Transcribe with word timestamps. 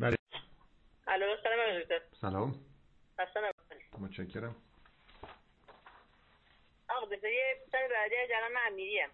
بله. 0.00 0.16
الو 1.06 1.36
سلام 1.42 2.02
سلام. 2.20 2.54
خسته 3.20 3.40
متشکرم. 3.98 4.56
آقا 6.88 7.14
یه 7.14 7.56
پسر 7.68 7.88
بعدی 7.90 8.14
جنان 8.28 8.52
من 8.52 8.60
امیریم. 8.66 9.08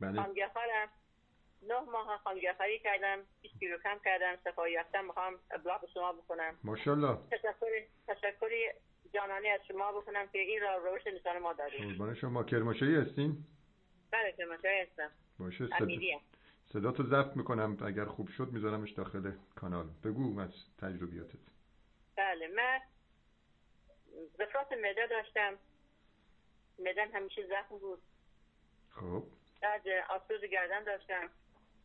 بله. 0.00 0.22
خانگیاخارم 0.22 0.88
نه 1.62 1.80
ماه 1.80 2.20
خانگیاخاری 2.24 2.78
کردم 2.78 3.18
20 3.42 3.58
کیلو 3.58 3.78
کم 3.78 3.98
کردم 4.04 4.36
صفایی 4.44 4.76
هستم 4.76 5.04
می‌خوام 5.04 5.34
ابلاغ 5.50 5.80
به 5.80 5.86
شما 5.94 6.12
بکنم 6.12 6.58
ماشاءالله. 6.64 7.18
تشکر 7.30 7.82
تشکری 8.08 8.70
جانانه 9.14 9.48
از 9.48 9.60
شما 9.68 9.92
بکنم 9.92 10.26
که 10.26 10.38
این 10.38 10.60
را 10.60 10.76
روش 10.76 11.06
نشان 11.06 11.38
ما 11.38 11.52
دارید 11.52 11.90
قربان 11.90 12.14
شما. 12.14 12.44
کرماشایی 12.44 12.94
هستین؟ 12.94 13.44
بله 14.10 14.32
که 14.36 14.44
مشاهی 14.44 14.80
هستم. 14.80 15.10
باشه 15.38 15.68
امیریم. 15.80 16.20
صدا 16.74 16.92
تو 16.92 17.02
ضبط 17.02 17.36
می‌کنم. 17.36 17.76
اگر 17.86 18.04
خوب 18.04 18.28
شد 18.28 18.48
میذارمش 18.52 18.90
داخل 18.90 19.32
کانال. 19.56 19.86
بگو 20.04 20.40
از 20.40 20.50
تجربیاتت. 20.78 21.38
بله 22.16 22.48
من 22.56 22.80
وفرات 24.38 24.72
معده 24.72 25.06
داشتم. 25.10 25.52
معدم 26.78 27.08
همیشه 27.14 27.42
زخم 27.46 27.78
بود. 27.78 27.98
خب. 28.90 29.24
بعد 29.62 29.82
آرتروز 30.10 30.40
گردن 30.40 30.84
داشتم. 30.84 31.28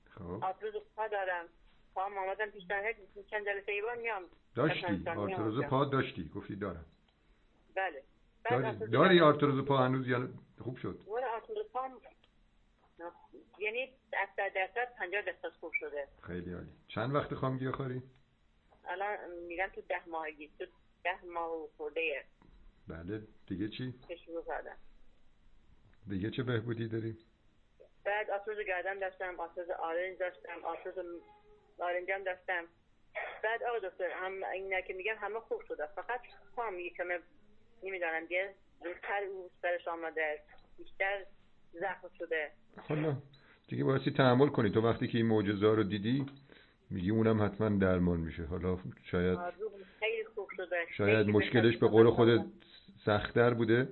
خب. 0.10 0.44
آرتروز 0.44 0.74
پا 0.96 1.08
دارم. 1.08 1.46
پا 1.96 2.04
آمدم 2.04 2.46
پیشنهاد 2.46 2.96
چند 3.32 3.46
جلسه 3.46 3.72
ایوان 3.72 3.98
میام. 4.00 4.24
داشتی. 4.56 5.04
آرتروز. 5.08 5.64
پا 5.64 5.86
داشتی. 5.86 6.32
گفتی 6.36 6.56
دارم. 6.56 6.86
بله. 7.76 8.04
داری, 8.50 8.66
آرتروز 8.66 8.92
داری 8.92 9.22
آرتروز 9.22 9.66
پا 9.66 9.78
هنوز 9.78 10.08
یا 10.08 10.30
خوب 10.64 10.78
شد. 10.78 11.00
ولی 11.08 11.26
آرتروز 11.26 11.66
پا 11.74 11.88
یعنی 13.60 13.94
از 14.14 14.28
در 14.38 14.50
درصد 14.50 14.94
50 15.00 15.22
درصد 15.22 15.50
خوب 15.60 15.74
شده. 15.74 16.08
خیلی 16.28 16.54
عالی. 16.54 16.72
چند 16.88 17.16
وقت 17.16 17.34
خام 17.34 17.72
خاری 17.72 18.02
الان 18.86 19.18
میگن 19.48 19.68
تو 19.68 19.82
ده 19.82 20.10
ماهگی. 20.10 20.50
تو 20.60 20.66
ده 21.04 21.26
ماه 21.26 21.68
خورده. 21.78 22.26
بله. 22.88 23.22
دیگه 23.48 23.70
چی؟ 23.70 23.94
شروع 24.26 24.46
کردم. 24.46 24.78
دیگه 26.10 26.32
چه 26.32 26.44
بهبودی 26.44 26.88
داری؟ 26.88 27.18
بعد 28.04 28.30
آرتروز 28.30 28.58
گردن 28.68 29.00
داشتم 29.00 29.40
آرتروز 29.40 29.70
آرنج 29.70 30.18
داشتم 30.18 30.66
آرتروز 30.66 31.22
آرنجم 31.80 32.24
داشتم. 32.24 32.66
بعد 33.44 33.64
آقا 33.64 33.80
دکتر 33.90 34.12
هم 34.12 34.44
اینا 34.44 34.82
که 34.82 34.94
میگم 34.94 35.16
همه 35.18 35.40
خوب 35.40 35.62
شده. 35.68 35.86
فقط 35.86 36.22
پام 36.56 36.80
یکم 36.80 37.08
نمی‌دانم. 37.84 38.26
دیگه 38.26 38.56
زودتر 38.84 39.24
او 39.24 39.50
سرش 39.62 39.88
آمده 39.88 40.42
بیشتر 40.78 41.26
زخم 41.74 42.10
شده. 42.20 42.52
حالا 42.90 43.18
دیگه 43.70 43.84
بایستی 43.84 44.12
تحمل 44.12 44.48
کنی. 44.48 44.70
تو 44.70 44.82
وقتی 44.82 45.08
که 45.08 45.18
این 45.18 45.28
معجزه 45.28 45.68
رو 45.68 45.84
دیدی 45.84 46.26
میگی 46.90 47.10
اونم 47.10 47.42
حتما 47.42 47.70
درمان 47.70 48.20
میشه. 48.20 48.44
حالا 48.44 48.78
شاید 49.04 49.40
شاید 50.98 51.28
مشکلش 51.28 51.78
به 51.78 51.88
قول. 51.88 52.10
خودت 52.10 52.46
سختتر 53.06 53.54
بوده. 53.54 53.88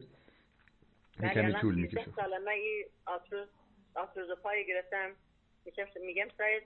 بله، 1.19 1.33
کمی 1.33 1.53
طول 1.53 1.75
13 1.75 1.81
می‌کشه. 1.81 2.11
ساله 2.15 2.39
من 2.39 2.51
این 2.51 2.85
آرتروز 3.95 4.29
پای 4.43 4.67
گرفتم. 4.67 5.09
میگم 5.65 5.85
میگم 6.05 6.27
شاید 6.37 6.63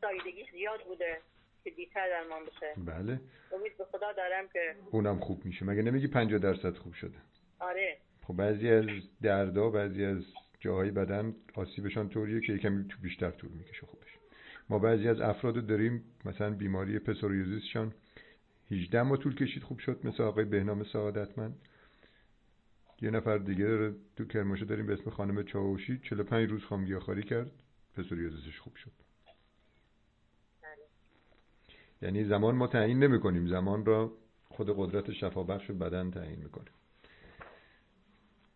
سایدگیش 0.00 0.50
زیاد 0.52 0.80
بوده 0.88 1.18
که 1.64 1.70
دیتر 1.70 2.08
درمان 2.08 2.42
بشه. 2.44 2.74
بله. 2.76 3.20
امید 3.52 3.78
به 3.78 3.84
خدا 3.84 4.12
دارم 4.12 4.48
که 4.52 4.76
اونم 4.90 5.20
خوب 5.20 5.44
میشه. 5.44 5.64
مگه 5.64 5.82
نمیگی 5.82 6.06
50 6.06 6.38
درصد 6.38 6.76
خوب 6.76 6.94
شده؟ 6.94 7.18
آره. 7.60 7.98
خب 8.26 8.34
بعضی 8.34 8.70
از 8.70 8.84
دردا 9.22 9.70
بعضی 9.70 10.04
از 10.04 10.22
جاهای 10.66 10.90
بدن 10.90 11.34
آسیبشان 11.54 12.08
طوریه 12.08 12.40
که 12.40 12.58
کمی 12.58 12.88
تو 12.88 12.96
بیشتر 13.02 13.30
طول 13.30 13.50
می‌کشه 13.50 13.86
خوبش 13.86 14.18
ما 14.68 14.78
بعضی 14.78 15.08
از 15.08 15.20
افراد 15.20 15.56
رو 15.56 15.62
داریم 15.62 16.04
مثلا 16.24 16.50
بیماری 16.50 16.98
پسوریوزیسشان 16.98 17.92
18 18.70 19.02
ماه 19.02 19.18
طول 19.18 19.34
کشید 19.34 19.62
خوب 19.62 19.78
شد 19.78 20.00
مثل 20.04 20.22
آقای 20.22 20.44
بهنام 20.44 20.84
سعادتمند. 20.84 21.56
یه 23.02 23.10
نفر 23.10 23.38
دیگه 23.38 23.66
رو 23.76 23.92
تو 24.16 24.24
کرماشه 24.24 24.64
داریم 24.64 24.86
به 24.86 24.92
اسم 24.92 25.10
خانم 25.10 25.42
چاوشی 25.42 25.98
45 25.98 26.50
روز 26.50 26.64
خامگیاخواری 26.64 27.22
کرد 27.22 27.50
پسوریوزیسش 27.96 28.58
خوب 28.60 28.76
شد. 28.76 28.90
بله. 30.62 30.70
یعنی 32.02 32.24
زمان 32.24 32.54
ما 32.54 32.66
تعیین 32.66 32.98
نمی 32.98 33.20
کنیم 33.20 33.48
زمان 33.48 33.86
را 33.86 34.12
خود 34.48 34.70
قدرت 34.76 35.12
شفابخش 35.12 35.70
بدن 35.70 36.10
تعیین 36.10 36.38
می‌کنه. 36.38 36.70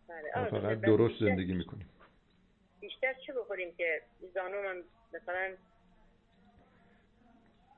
بله. 0.07 0.21
ما 0.35 0.41
آره، 0.41 0.51
فقط 0.51 0.69
بیشتر- 0.77 0.87
درست 0.87 1.19
زندگی 1.19 1.53
می‌کنیم. 1.53 1.85
بیشتر 2.81 3.13
چی 3.25 3.31
بخوریم 3.31 3.73
که 3.77 4.01
زانومم 4.33 4.83
مثلا 5.13 5.55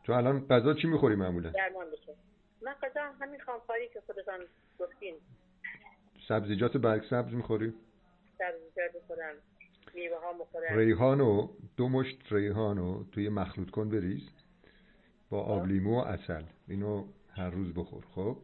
تو 0.04 0.14
الان 0.14 0.48
غذا 0.48 0.74
چی 0.74 0.88
می‌خوری 0.88 1.16
معمولا؟ 1.16 1.50
درمان 1.50 1.92
بشه. 1.92 2.14
من 2.62 2.74
غذا 2.74 3.02
همین 3.20 3.40
خامخواری 3.40 3.90
که 3.90 4.02
خودتان 4.06 4.40
گفتین. 4.80 5.16
سبزیجات 6.28 6.78
برگ 6.78 7.04
سبز 7.10 7.34
می‌خوری؟ 7.34 7.74
سبزیجات 8.38 9.04
بخورم 9.04 9.36
میوه 9.94 10.18
ها 10.98 11.26
و 11.26 11.50
دو 11.78 11.90
مشت 11.90 12.18
ریحان 12.32 12.78
رو 12.78 13.06
توی 13.12 13.30
مخلوط 13.30 13.70
کن 13.70 13.90
بریز 13.90 14.30
با 15.30 15.42
آب 15.42 15.68
لیمو 15.68 16.02
و 16.02 16.04
اصل 16.04 16.44
اینو 16.68 17.06
هر 17.36 17.50
روز 17.50 17.74
بخور 17.74 18.04
خب؟ 18.16 18.38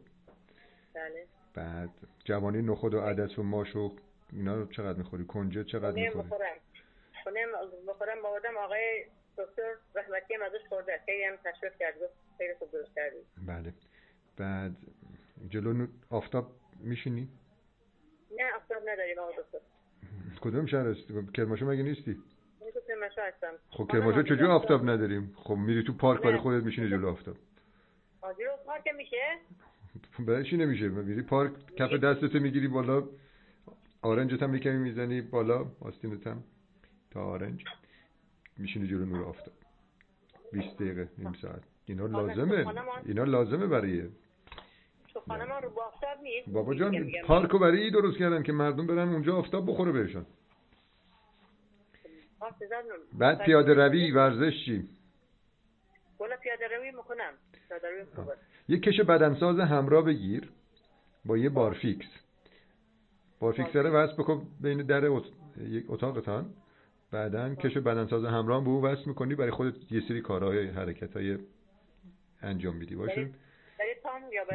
بله. 0.94 1.26
بعد 1.54 1.90
جوانی 2.24 2.62
نخود 2.62 2.94
و 2.94 3.00
عدس 3.00 3.38
و 3.38 3.42
ماش 3.42 3.76
و 3.76 3.96
اینا 4.32 4.54
رو 4.54 4.66
چقدر 4.66 4.98
می‌خوری؟ 4.98 5.24
کنجد 5.24 5.66
چقدر 5.66 6.02
می‌خوری؟ 6.02 6.26
بخورم 6.26 6.56
خونه 7.24 7.46
بخورم 7.88 8.22
بابادم 8.22 8.56
آقای 8.56 9.04
دکتر 9.38 9.74
رحمتی 9.94 10.34
هم 10.34 10.42
ازش 10.42 10.68
خورده. 10.68 11.00
خیلی 11.06 11.24
هم 11.24 11.36
تشویق 11.36 11.72
کرد. 11.80 11.94
گفت 11.94 12.12
خیلی 12.38 12.54
خوب 12.58 12.70
درست 12.72 12.94
کردی. 12.94 13.16
بله. 13.46 13.74
بعد 14.36 14.76
جلو 15.48 15.86
آفتاب 16.10 16.52
میشینی؟ 16.80 17.28
نه 18.38 18.56
افتاد 18.56 18.88
نداریم 18.88 19.18
آقای 19.18 19.34
دکتر. 19.38 19.58
کدوم 20.40 20.66
شهر 20.66 20.86
هستی؟ 20.86 21.26
کرماشو 21.34 21.66
مگه 21.66 21.82
نیستی؟ 21.82 22.16
کرمانشاه 22.88 23.24
هستم. 23.24 23.52
خب 23.70 23.88
کرماشو 23.92 24.22
چجور. 24.22 24.50
آفتاب 24.50 24.90
نداریم؟ 24.90 25.34
خب 25.36 25.54
میری 25.54 25.82
تو 25.82 25.92
پارک 25.92 26.22
برای. 26.22 26.36
خودت 26.36 26.64
میشینی 26.64 26.90
جلو 26.90 27.08
آفتاب. 27.08 27.36
آجی 28.20 28.44
رو 28.44 28.50
پارک 28.66 28.84
میشه؟ 28.96 29.38
برای 30.18 30.44
چی 30.44 30.56
نمیشه؟ 30.56 30.88
میری 30.88 31.22
پارک 31.22 31.52
کف 31.76 31.92
دستتو 31.92 32.38
می‌گیری 32.38 32.68
بالا. 32.68 33.08
آرنجت 34.02 34.42
هم 34.42 34.54
یکمی 34.54 34.78
می‌زنی 34.78 35.20
بالا 35.20 35.66
آستینت 35.80 36.26
هم 36.26 36.44
تا 37.10 37.24
آرنج. 37.24 37.64
میشینی 38.58 38.86
جلو 38.88 39.04
نور 39.04 39.24
آفتاب. 39.24 39.54
20 40.52 40.76
دقیقه 40.76 41.08
نیم 41.18 41.32
ساعت. 41.32 41.62
اینا 41.86 42.08
خانم- 42.08 42.28
لازمه. 42.30 42.66
اینا 43.06 43.24
لازمه 43.24 43.66
برای 43.66 44.02
تو 45.14 45.20
خانه 45.20 45.44
ما 45.44 45.58
رو 45.58 45.70
با 45.70 45.82
آفتاب 45.84 46.22
نیست. 46.22 46.48
بابا 46.48 46.74
جان 46.74 47.10
پارکو 47.26 47.58
برای 47.58 47.82
این 47.82 47.92
درست 47.92 48.18
کردن 48.18 48.42
که 48.42 48.52
مردم 48.52 48.86
برن 48.86 49.08
اونجا 49.08 49.36
آفتاب 49.36 49.70
بخوره 49.70 49.92
بهشون. 49.92 50.26
بعد 53.18 53.44
پیاده 53.44 53.74
روی 53.74 54.10
ورزش 54.10 54.64
چی؟ 54.64 54.88
والا 56.18 56.36
پیاده 56.36 56.76
روی 56.76 56.90
می‌کنم. 56.90 57.32
پیاده 57.68 57.90
روی 57.90 58.04
خوبه 58.14 58.32
یه 58.68 58.78
کش 58.78 59.00
بدنساز 59.00 59.58
همراه 59.58 60.04
بگیر 60.04 60.50
با 61.24 61.38
یه 61.38 61.48
بارفیکس 61.48 62.06
بارفیکسر 63.40 63.82
رو 63.82 63.90
وصل 63.90 64.12
بکن 64.12 64.46
بین 64.60 64.82
در 64.82 65.06
ات- 65.06 65.24
یک 65.68 65.84
اتاقتان 65.88 66.46
بعدا 67.10 67.54
کش 67.54 67.76
بدنساز 67.76 68.24
همراه 68.24 68.64
به 68.64 68.70
اون 68.70 68.82
وصل 68.84 69.02
می‌کنی 69.06 69.34
برای 69.34 69.50
خودت 69.50 69.92
یه 69.92 70.00
سری 70.08 70.20
کارهای 70.20 70.66
حرکت 70.66 71.16
های 71.16 71.38
انجام 72.42 72.76
میدی. 72.76 72.94
باشه؟ 72.94 73.30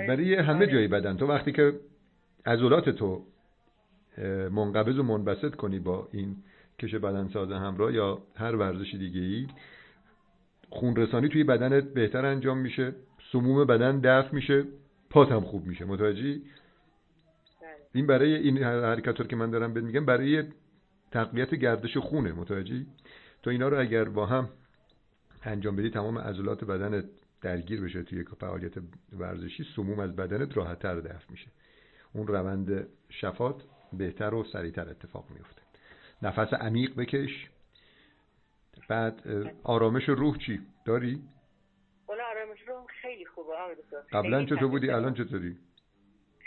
برای 0.08 0.36
همه 0.36 0.68
جای 0.68 0.88
بدن. 0.88 1.18
تو 1.18 1.28
وقتی 1.28 1.52
که 1.52 1.74
عضلات 2.46 2.90
تو 2.90 3.24
منقبض 4.52 5.00
و 5.00 5.04
منبسط 5.04 5.56
کنی 5.56 5.80
با 5.80 6.08
این 6.12 6.36
کش 6.80 6.96
بدنساز 6.96 7.52
همراه 7.52 7.94
یا 7.94 8.22
هر 8.36 8.56
ورزش 8.56 8.96
دیگه 8.96 9.22
ای 9.22 9.48
خون 10.70 10.96
رسانی 10.96 11.30
توی 11.30 11.44
بدنت 11.44 11.84
بهتر 11.84 12.26
انجام 12.26 12.58
میشه. 12.58 12.96
سموم 13.32 13.66
بدن 13.66 14.00
دفع 14.00 14.36
میشه. 14.36 14.64
پات 15.10 15.32
هم 15.32 15.42
خوب 15.42 15.66
میشه. 15.66 15.86
متوجهی. 15.86 16.42
این 17.96 18.08
برای 18.08 18.36
این 18.36 18.58
حرکت 18.64 19.30
که 19.30 19.36
من 19.36 19.50
دارم 19.50 19.74
بهت 19.74 19.84
میگم 19.84 20.06
برای 20.06 20.44
تقویت 21.12 21.56
گردش 21.56 21.98
خونه 21.98 22.32
متوجهی؟ 22.32 22.88
تو 23.44 23.50
اینا 23.50 23.68
رو 23.68 23.80
اگر 23.80 24.04
با 24.04 24.26
هم 24.26 24.50
انجام 25.44 25.76
بدی 25.76 25.90
تمام 25.90 26.18
عضلات 26.18 26.64
بدنت 26.64 27.06
درگیر 27.42 27.82
بشه 27.82 28.04
توی 28.04 28.20
یک 28.20 28.28
فعالیت 28.30 28.74
ورزشی 29.14 29.66
سموم 29.76 30.00
از 30.00 30.16
بدنت 30.16 30.58
راحتتر 30.58 31.00
دفع 31.00 31.32
میشه. 31.32 31.48
اون 32.14 32.28
روند 32.28 32.88
شفات 33.10 33.64
بهتر 33.94 34.34
و 34.34 34.44
سریعتر 34.44 34.90
اتفاق 34.90 35.26
میفته 35.30 35.62
نفس 36.22 36.54
عمیق 36.54 36.96
بکش. 36.96 37.50
بعد 38.90 39.22
آرامش 39.64 40.10
روح 40.10 40.38
چی؟ 40.38 40.62
داری؟ 40.86 41.22
والا 42.08 42.24
آرامش 42.24 42.60
رو 42.68 42.88
خیلی 43.02 43.26
خوبه 43.26 43.54
قبلا 44.12 44.46
چطور 44.46 44.68
بودی؟ 44.68 44.90
الان. 44.90 45.14
چطوری؟ 45.14 45.58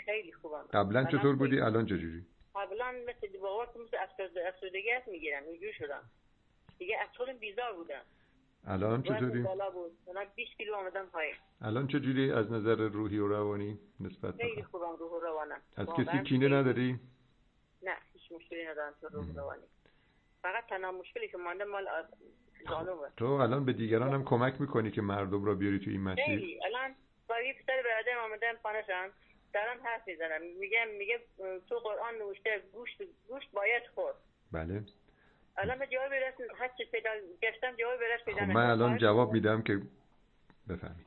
خیلی 0.09 0.31
خوبه 0.33 0.57
قبلا 0.73 1.03
چطور 1.03 1.35
بودی؟ 1.35 1.59
الان 1.59 1.85
چجوری؟ 1.85 2.25
قبلا 2.55 2.91
مثل 3.07 3.37
باور 3.41 3.65
کن 3.65 3.79
مثل 3.81 3.97
افسرد- 3.97 4.37
افسردگی 4.47 4.89
هست 4.91 5.07
می‌گیرم. 5.07 5.43
اینجور 5.43 5.71
شدم. 5.71 6.03
دیگه 6.79 6.97
از 7.01 7.07
خودم 7.17 7.33
بیزار 7.37 7.73
بودم. 7.73 8.01
الان 8.67 9.03
چطوری؟ 9.03 9.41
بالا 9.41 9.69
بود. 9.69 9.91
الان 10.09 10.25
20 10.35 10.51
کیلو 10.57 10.75
آمدم 10.75 11.05
پایین. 11.05 11.35
الان 11.61 11.87
چجوری 11.87 12.31
از 12.31 12.51
نظر 12.51 12.75
روحی 12.75 13.17
و 13.19 13.27
روانی 13.27 13.79
نسبت 13.99 14.35
به 14.35 14.43
خیلی 14.43 14.63
خوبم 14.63 14.95
روح 14.99 15.11
و 15.11 15.19
روانم. 15.19 15.61
از 15.77 15.87
کسی 15.87 16.23
کینه 16.23 16.47
نداری؟ 16.47 16.99
نه 17.83 17.95
هیچ 18.13 18.31
مشکلی 18.31 18.65
ندارم 18.65 18.93
تو 19.01 19.07
روح 19.07 19.25
و 19.25 19.39
روانی. 19.39 19.63
فقط 20.41 20.63
تنها 20.69 20.91
مشکلی 20.91 21.27
که 21.27 21.37
مانده 21.37 21.63
مال 21.63 21.87
زانومه. 22.69 23.07
تو 23.17 23.25
الان 23.25 23.65
به 23.65 23.73
دیگران 23.73 24.13
هم 24.13 24.23
کمک 24.25 24.61
می‌کنی 24.61 24.91
که 24.91 25.01
مردم 25.01 25.45
را 25.45 25.55
بیاری 25.55 25.79
تو 25.79 25.89
این 25.89 26.01
مسیر؟ 26.01 26.25
خیلی. 26.25 26.59
الان 26.65 26.95
با 27.29 27.39
یه 27.39 27.53
پسر 27.53 27.83
برادرم 27.85 28.31
آمدن 28.31 28.53
خانهشان 28.63 29.09
دارن 29.53 29.79
حرف 29.83 30.07
می‌زنم. 30.07 30.41
میگم 30.59 30.87
میگه 30.99 31.19
تو 31.69 31.75
قرآن 31.75 32.15
نوشته 32.15 32.63
گوشت 32.73 32.97
گوشت 33.27 33.51
باید 33.51 33.83
خورد. 33.95 34.15
بله. 34.51 34.83
الان 35.57 35.77
جواب 35.77 36.09
برس 36.09 36.33
هر 36.59 36.69
چی 36.77 36.85
پیدا 36.91 37.09
گشتم 37.41 37.75
جواب 37.75 37.99
پیدا 38.25 38.39
خب 38.39 38.51
من. 38.51 38.69
الان 38.69 38.97
جواب 38.97 39.33
میدم 39.33 39.61
که 39.61 39.81
بفهمید. 40.69 41.05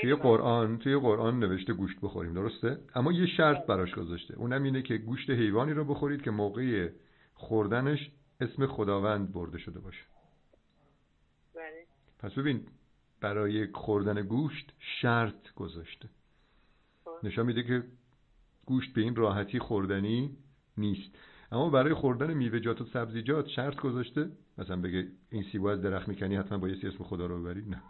توی. 0.00 0.14
قرآن 0.14 0.78
توی 0.78 0.96
قرآن 0.96 1.38
نوشته 1.40 1.72
گوشت 1.72 1.96
بخوریم 2.02 2.34
درسته؟ 2.34 2.78
اما 2.94 3.12
یه 3.12 3.26
شرط 3.26 3.66
براش 3.66 3.94
گذاشته. 3.94 4.34
اونم 4.34 4.62
اینه 4.62 4.82
که 4.82 4.96
گوشت 4.96 5.30
حیوانی 5.30 5.72
رو 5.72 5.84
بخورید 5.84 6.22
که 6.22 6.30
موقع 6.30 6.88
خوردنش 7.34 8.10
اسم 8.40 8.66
خداوند 8.66 9.32
برده 9.32 9.58
شده 9.58 9.80
باشه. 9.80 10.04
بله. 11.54 11.86
پس 12.18 12.32
ببین 12.32 12.66
برای 13.20 13.72
خوردن 13.72 14.22
گوشت 14.22 14.72
شرط 15.02 15.54
گذاشته. 15.56 16.08
نشان 17.22 17.46
میده 17.46 17.62
که 17.62 17.82
گوشت 18.66 18.92
به 18.94 19.00
این 19.00 19.16
راحتی 19.16 19.58
خوردنی 19.58 20.36
نیست. 20.78 21.10
اما 21.52 21.70
برای 21.70 21.94
خوردن 21.94 22.34
میوه‌جات 22.34 22.80
و 22.80 22.84
سبزیجات 22.84 23.48
شرط 23.48 23.76
گذاشته 23.76 24.30
مثلا 24.58 24.76
بگه 24.76 25.08
این 25.30 25.44
سیبو 25.52 25.66
از 25.66 25.82
درخت 25.82 26.08
می‌کنی 26.08 26.36
حتما 26.36 26.58
بایستی 26.58 26.86
اسم 26.86 27.04
خدا 27.04 27.26
رو 27.26 27.42
ببری. 27.42 27.64
نه. 27.64 27.82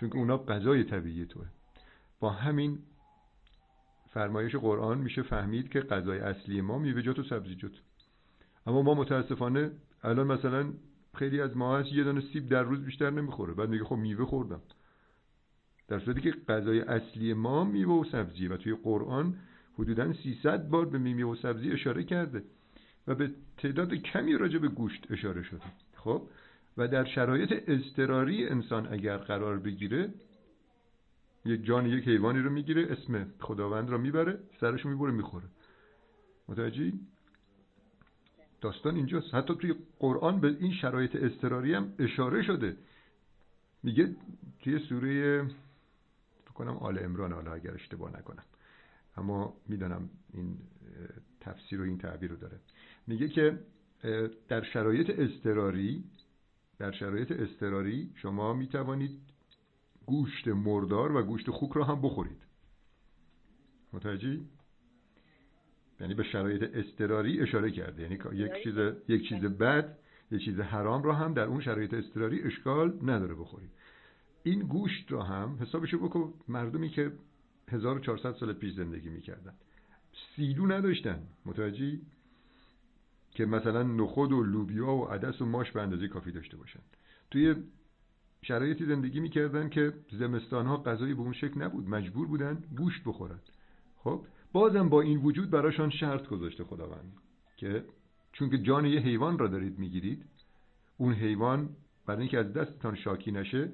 چون 0.00 0.10
که 0.10 0.16
اونا 0.16 0.38
غذای 0.38 0.84
طبیعی 0.84 1.26
توه. 1.26 1.46
با 2.20 2.30
همین 2.30 2.78
فرمایش 4.10 4.54
قرآن 4.54 4.98
میشه 4.98 5.22
فهمید 5.22 5.68
که 5.68 5.80
غذای 5.80 6.18
اصلی 6.18 6.60
ما 6.60 6.78
میوه‌جات 6.78 7.18
و 7.18 7.22
سبزیجات 7.22 7.72
اما 8.66 8.82
ما 8.82 8.94
متاسفانه 8.94 9.70
الان 10.02 10.26
مثلا 10.26 10.72
خیلی 11.14 11.40
از 11.40 11.56
ما 11.56 11.78
هست 11.78 11.92
یه 11.92 12.04
دانه 12.04 12.22
سیب 12.32 12.48
در 12.48 12.62
روز 12.62 12.84
بیشتر 12.84 13.10
نمی‌خوره. 13.10 13.54
بعد 13.54 13.68
میگه 13.68 13.84
خب 13.84 13.96
میوه 13.96 14.24
خوردم. 14.26 14.60
در 15.90 15.98
صورتی 15.98 16.20
که 16.20 16.34
غذای 16.48 16.80
اصلی 16.80 17.34
ما 17.34 17.64
میوه 17.64 18.00
و 18.00 18.04
سبزیه 18.04 18.50
و 18.50 18.56
توی 18.56 18.74
قرآن 18.74 19.34
حدودا 19.78 20.12
300 20.12 20.68
بار 20.68 20.86
به 20.86 20.98
میوه 20.98 21.32
و 21.32 21.34
سبزی 21.34 21.70
اشاره 21.70 22.04
کرده 22.04 22.42
و 23.06 23.14
به 23.14 23.30
تعداد 23.58 23.94
کمی 23.94 24.36
راجع 24.36 24.58
به 24.58 24.68
گوشت 24.68 25.06
اشاره 25.10 25.42
شده. 25.42 25.62
خب؟ 25.96 26.22
و 26.76 26.88
در 26.88 27.04
شرایط 27.04 27.62
اضطراری 27.66 28.48
انسان 28.48 28.92
اگر 28.92 29.16
قرار 29.16 29.58
بگیره 29.58 30.14
یک 31.44 31.64
جان 31.64 31.86
یک 31.86 32.08
حیوانی 32.08 32.38
رو 32.38 32.50
می‌گیره 32.50 32.92
اسم 32.92 33.26
خداوند 33.40 33.90
رو 33.90 33.98
می‌بره 33.98 34.38
سرش 34.60 34.86
می‌بره 34.86 35.12
می‌خوره. 35.12 35.46
متوجهی؟ 36.48 36.92
داستان 38.60 38.96
اینجاست. 38.96 39.34
حتی 39.34 39.54
توی 39.54 39.74
قرآن 39.98 40.40
به 40.40 40.56
این 40.60 40.72
شرایط 40.72 41.16
اضطراری 41.16 41.74
هم 41.74 41.92
اشاره 41.98 42.42
شده. 42.42 42.76
میگه 43.82 44.16
توی 44.62 44.78
سوره 44.78 45.44
کنم 46.60 46.76
آل 46.76 46.98
عمران 46.98 47.32
حالا 47.32 47.52
اگر 47.52 47.74
اشتباه 47.74 48.18
نکنم. 48.18 48.44
اما 49.16 49.56
می‌دانم 49.68 50.10
این 50.34 50.58
تفسیر 51.40 51.80
و 51.80 51.84
این 51.84 51.98
تعبیر 51.98 52.30
رو 52.30 52.36
داره. 52.36 52.60
میگه 53.06 53.28
که 53.28 53.58
در 54.48 54.62
شرایط 54.62 55.10
اضطراری 55.18 56.04
در 56.78 56.92
شرایط 56.92 57.32
اضطراری 57.32 58.12
شما 58.14 58.54
می‌توانید 58.54 59.20
گوشت 60.06 60.48
مردار 60.48 61.16
و 61.16 61.22
گوشت 61.22 61.50
خوک 61.50 61.72
را 61.72 61.84
هم 61.84 62.02
بخورید. 62.02 62.42
متوجهی؟ 63.92 64.46
یعنی 66.00 66.14
به 66.14 66.22
شرایط 66.22 66.70
اضطراری 66.74 67.40
اشاره 67.40 67.70
کرده. 67.70 68.02
یعنی 68.02 68.18
یک 68.32 68.52
چیز 68.64 68.74
یک 69.08 69.28
چیز 69.28 69.44
بد 69.44 69.98
یک 70.30 70.44
چیز 70.44 70.60
حرام 70.60 71.02
را 71.02 71.14
هم 71.14 71.34
در 71.34 71.44
اون 71.44 71.60
شرایط 71.60 71.94
اضطراری 71.94 72.42
اشکال 72.42 72.98
نداره 73.02 73.34
بخورید. 73.34 73.70
این 74.42 74.60
گوشت 74.60 75.12
را 75.12 75.22
هم 75.22 75.58
حسابشو 75.60 75.98
بکن. 75.98 76.34
مردمی 76.48 76.88
که 76.88 77.12
1400 77.68 78.32
سال 78.32 78.52
پیش 78.52 78.74
زندگی 78.74 79.08
می‌کردن. 79.08 79.54
سیلو 80.36 80.66
نداشتن. 80.66 81.22
متوجهی؟ 81.46 82.00
که 83.30 83.46
مثلا 83.46 83.82
نخود 83.82 84.32
و 84.32 84.42
لوبیا 84.42 84.92
و 84.92 85.04
عدس 85.04 85.42
و 85.42 85.46
ماش 85.46 85.72
به 85.72 85.82
اندازه 85.82 86.08
کافی 86.08 86.32
داشته 86.32 86.56
باشن. 86.56 86.80
توی 87.30 87.54
شرایطی 88.42 88.86
زندگی 88.86 89.20
می‌کردن 89.20 89.68
که 89.68 89.92
زمستان 90.12 90.66
ها 90.66 90.76
غذایی 90.76 91.14
به 91.14 91.20
اون 91.20 91.32
شکل 91.32 91.62
نبود. 91.62 91.88
مجبور 91.88 92.26
بودن 92.26 92.64
گوشت 92.76 93.02
بخورن. 93.04 93.38
خب 93.96 94.24
بازم 94.52 94.88
با 94.88 95.00
این 95.00 95.18
وجود 95.18 95.50
براشان 95.50 95.90
شرط 95.90 96.28
گذاشته 96.28 96.64
خداوند 96.64 97.12
که 97.56 97.84
چون 98.32 98.50
که 98.50 98.58
جان 98.58 98.86
یه 98.86 99.00
حیوان 99.00 99.38
را 99.38 99.46
دارید 99.46 99.78
می‌گیرید 99.78 100.24
اون 100.96 101.12
حیوان 101.14 101.68
برای 102.06 102.20
اینکه 102.20 102.38
از 102.38 102.52
دستتان 102.52 102.96
شاکی 102.96 103.32
نشه 103.32 103.72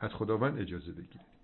از 0.00 0.10
خداوند 0.10 0.58
اجازه 0.58 0.92
بگیرید 0.92 1.36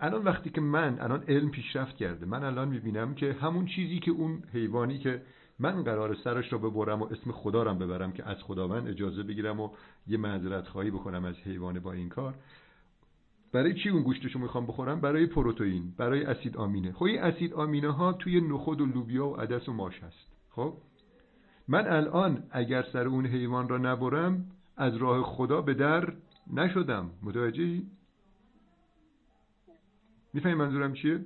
الان 0.00 0.24
وقتی 0.24 0.50
که 0.50 0.60
من 0.60 0.98
الان 1.00 1.24
علم 1.28 1.50
پیشرفت 1.50 1.96
کرده 1.96 2.26
من 2.26 2.44
الان 2.44 2.68
می‌بینم 2.68 3.14
که 3.14 3.32
همون 3.32 3.66
چیزی 3.66 3.98
که 3.98 4.10
اون 4.10 4.42
حیوانی 4.52 4.98
که 4.98 5.22
من 5.58 5.82
قرار 5.82 6.14
سرش 6.14 6.52
را 6.52 6.58
ببرم 6.58 7.02
و 7.02 7.04
اسم 7.04 7.32
خدا 7.32 7.62
را 7.62 7.74
ببرم 7.74 8.12
که 8.12 8.28
از 8.28 8.36
خداوند 8.42 8.88
اجازه 8.88 9.22
بگیرم 9.22 9.60
و 9.60 9.70
یه 10.06 10.18
معذرت 10.18 10.68
خواهی 10.68 10.90
بکنم 10.90 11.24
از 11.24 11.34
حیوان 11.34 11.78
با 11.78 11.92
این 11.92 12.08
کار 12.08 12.34
برای 13.52 13.74
چی 13.74 13.88
اون 13.88 14.02
گوشتشو 14.02 14.38
می‌خوام 14.38 14.66
بخورم؟ 14.66 15.00
برای 15.00 15.26
پروتئین 15.26 15.94
برای 15.96 16.24
اسید 16.24 16.56
آمینه. 16.56 16.92
خب 16.92 17.04
این 17.04 17.22
اسید 17.22 17.52
آمینه 17.52 17.90
ها 17.90 18.12
توی 18.12 18.40
نخود 18.40 18.80
و 18.80 18.86
لوبیا 18.86 19.26
و 19.26 19.36
عدس 19.36 19.68
و 19.68 19.72
ماش 19.72 20.02
هست. 20.02 20.32
خب؟ 20.50 20.74
من 21.68 21.88
الان 21.88 22.42
اگر 22.50 22.84
سر 22.92 23.06
اون 23.06 23.26
حیوان 23.26 23.68
را 23.68 23.78
نبرم 23.78 24.44
از 24.76 24.96
راه 24.96 25.22
خدا 25.22 25.60
به 25.62 25.74
در 25.74 26.12
نشدم. 26.52 27.10
متوجهی؟ 27.22 27.86
می‌فهمی 30.32 30.54
منظورم 30.54 30.92
چیه؟ 30.92 31.24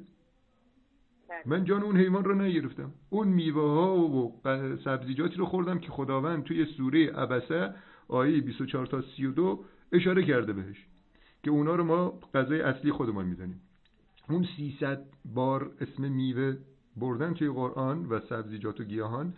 بله. 1.28 1.42
من 1.46 1.64
جان 1.64 1.82
اون 1.82 1.96
حیوان 1.96 2.24
رو 2.24 2.34
نگرفتم. 2.34 2.92
اون 3.10 3.28
میوه 3.28 3.62
ها 3.62 3.96
و 3.96 4.40
سبزیجاتی 4.84 5.34
رو 5.34 5.46
خوردم 5.46 5.78
که 5.78 5.90
خداوند 5.90 6.44
توی 6.44 6.64
سوره 6.64 7.10
عبسه 7.10 7.74
آیه 8.08 8.40
24 8.40 8.86
تا 8.86 9.02
32 9.02 9.64
اشاره 9.92 10.24
کرده 10.24 10.52
بهش 10.52 10.86
که 11.42 11.50
اونا 11.50 11.74
رو 11.74 11.84
ما 11.84 12.18
غذای 12.34 12.60
اصلی 12.60 12.92
خودمان 12.92 13.26
می‌دانیم 13.26 13.60
اون 14.28 14.46
300 14.56 15.04
بار 15.24 15.70
اسم 15.80 16.12
میوه 16.12 16.56
بردن 16.96 17.34
توی 17.34 17.48
قرآن 17.48 18.06
و 18.06 18.20
سبزیجات 18.20 18.80
و 18.80 18.84
گیاهان 18.84 19.34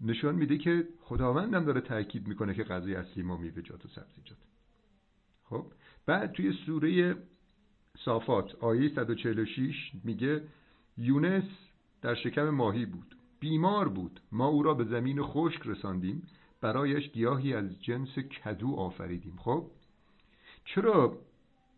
نشان 0.00 0.34
میده 0.34 0.58
که 0.58 0.88
خداوندم 1.00 1.64
داره 1.64 1.80
تاکید 1.80 2.28
می‌کنه 2.28 2.54
که 2.54 2.64
غذای 2.64 2.94
اصلی 2.94 3.22
ما 3.22 3.36
میوه‌جات 3.36 3.84
و 3.84 3.88
سبزیجات. 3.88 4.38
خب؟ 5.50 5.66
بعد 6.06 6.32
توی 6.32 6.52
سوره 6.66 7.16
صافات 8.04 8.54
آیه 8.54 8.88
146 8.94 9.74
میگه 10.04 10.42
یونس 10.98 11.44
در 12.02 12.14
شکم 12.14 12.50
ماهی 12.50 12.86
بود 12.86 13.16
بیمار 13.40 13.88
بود. 13.88 14.20
ما 14.32 14.46
او 14.46 14.62
را 14.62 14.74
به 14.74 14.84
زمین 14.84 15.22
خشک 15.22 15.60
رساندیم 15.64 16.22
برایش 16.60 17.10
گیاهی 17.10 17.54
از 17.54 17.82
جنس 17.82 18.18
کدو 18.18 18.74
آفریدیم. 18.74 19.36
خب؟ 19.36 19.66
چرا 20.64 21.18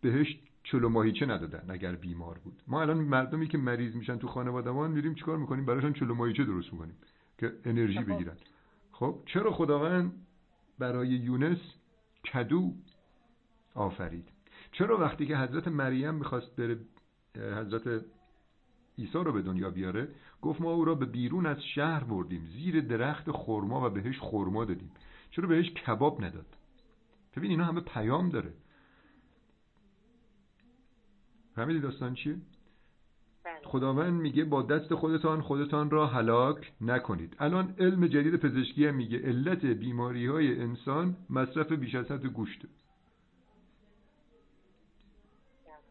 بهش 0.00 0.39
چلو 0.62 0.89
ماهیچه 0.89 1.27
ندادن 1.27 1.71
اگر 1.71 1.95
بیمار 1.95 2.39
بود؟ 2.39 2.62
ما 2.67 2.83
الان 2.83 2.99
مردمی 2.99 3.49
که 3.49 3.59
مریض 3.59 3.95
میشن 3.95 4.19
تو 4.19 4.29
خانوادهمان 4.29 4.91
میریم 4.91 5.15
چیکار 5.15 5.37
می‌کنیم؟ 5.37 5.65
براشون 5.65 5.93
چلو 5.93 6.15
ماهیچه 6.15 6.45
درست 6.45 6.73
می‌کنیم 6.73 6.97
که 7.39 7.53
انرژی 7.65 7.99
بگیرن. 7.99 8.37
خب؟ 8.93 9.23
چرا 9.27 9.53
خداوند 9.53 10.12
برای 10.79 11.09
یونس 11.09 11.59
کدو 12.33 12.75
آفرید. 13.75 14.29
چرا 14.73 14.99
وقتی 14.99 15.27
که 15.27 15.37
حضرت 15.37 15.69
مریم 15.69 16.15
می‌خواست 16.15 16.57
بره 16.57 16.79
حضرت 17.37 18.05
عیسی 18.99 19.19
رو 19.19 19.33
به 19.33 19.43
دنیا 19.43 19.71
بیاره 19.71 20.09
گفت 20.43 20.61
ما 20.61 20.71
او 20.71 20.85
را 20.85 20.95
به 20.95 21.07
بیرون 21.07 21.47
از 21.47 21.62
شهر 21.75 22.05
بردیم 22.05 22.49
زیر 22.53 22.81
درخت 22.81 23.31
خرما 23.31 23.87
و 23.87 23.91
بهش 23.91 24.21
خرما 24.21 24.65
دادیم. 24.65 24.91
چرا 25.31 25.49
بهش 25.49 25.71
کباب 25.71 26.25
نداد؟ 26.25 26.47
ببین 27.37 27.50
اینا 27.50 27.65
همه 27.65 27.81
پیام 27.81 28.29
داره. 28.29 28.53
فهمیدی 31.55 31.81
داستان 31.81 32.15
چیه؟ 32.15 32.37
بله. 33.45 33.55
خداوند 33.65 34.21
میگه 34.21 34.45
با 34.45 34.62
دست 34.62 34.95
خودتان 34.95 35.41
خودتان 35.41 35.91
را 35.91 36.07
هلاک 36.07 36.73
نکنید. 36.81 37.37
الان 37.39 37.75
علم 37.79 38.07
جدید 38.07 38.37
پزشکی 38.37 38.87
هم 38.87 38.95
میگه 38.95 39.19
علت 39.19 39.65
بیماری 39.65 40.27
های 40.27 40.61
انسان 40.61 41.17
مصرف 41.31 41.73
بیش 41.73 41.95
از 41.95 42.11
حد 42.11 42.27
گوشت 42.27 42.67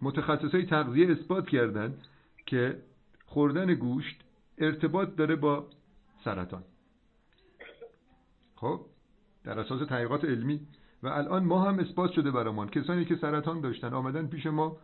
متخصص 0.02 0.52
های 0.52 0.66
تغذیه 0.66 1.12
اثبات 1.12 1.48
کردن 1.48 1.98
که 2.46 2.82
خوردن 3.26 3.74
گوشت 3.74 4.24
ارتباط 4.58 5.16
داره 5.16 5.36
با 5.36 5.68
سرطان. 6.24 6.64
خب 8.56 8.86
در 9.44 9.60
اساس 9.60 9.88
تحقیقات 9.88 10.26
علمی 10.26 10.68
و 11.04 11.08
الان 11.08 11.44
ما 11.44 11.64
هم 11.64 11.80
اثبات 11.80 12.12
شده 12.12 12.32
برامون. 12.32 12.68
کسانی 12.68 13.06
که 13.06 13.16
سرطان 13.16 13.62
داشتن 13.62 13.94
آمدن 13.94 14.28
پیش 14.28 14.46
ما 14.46 14.78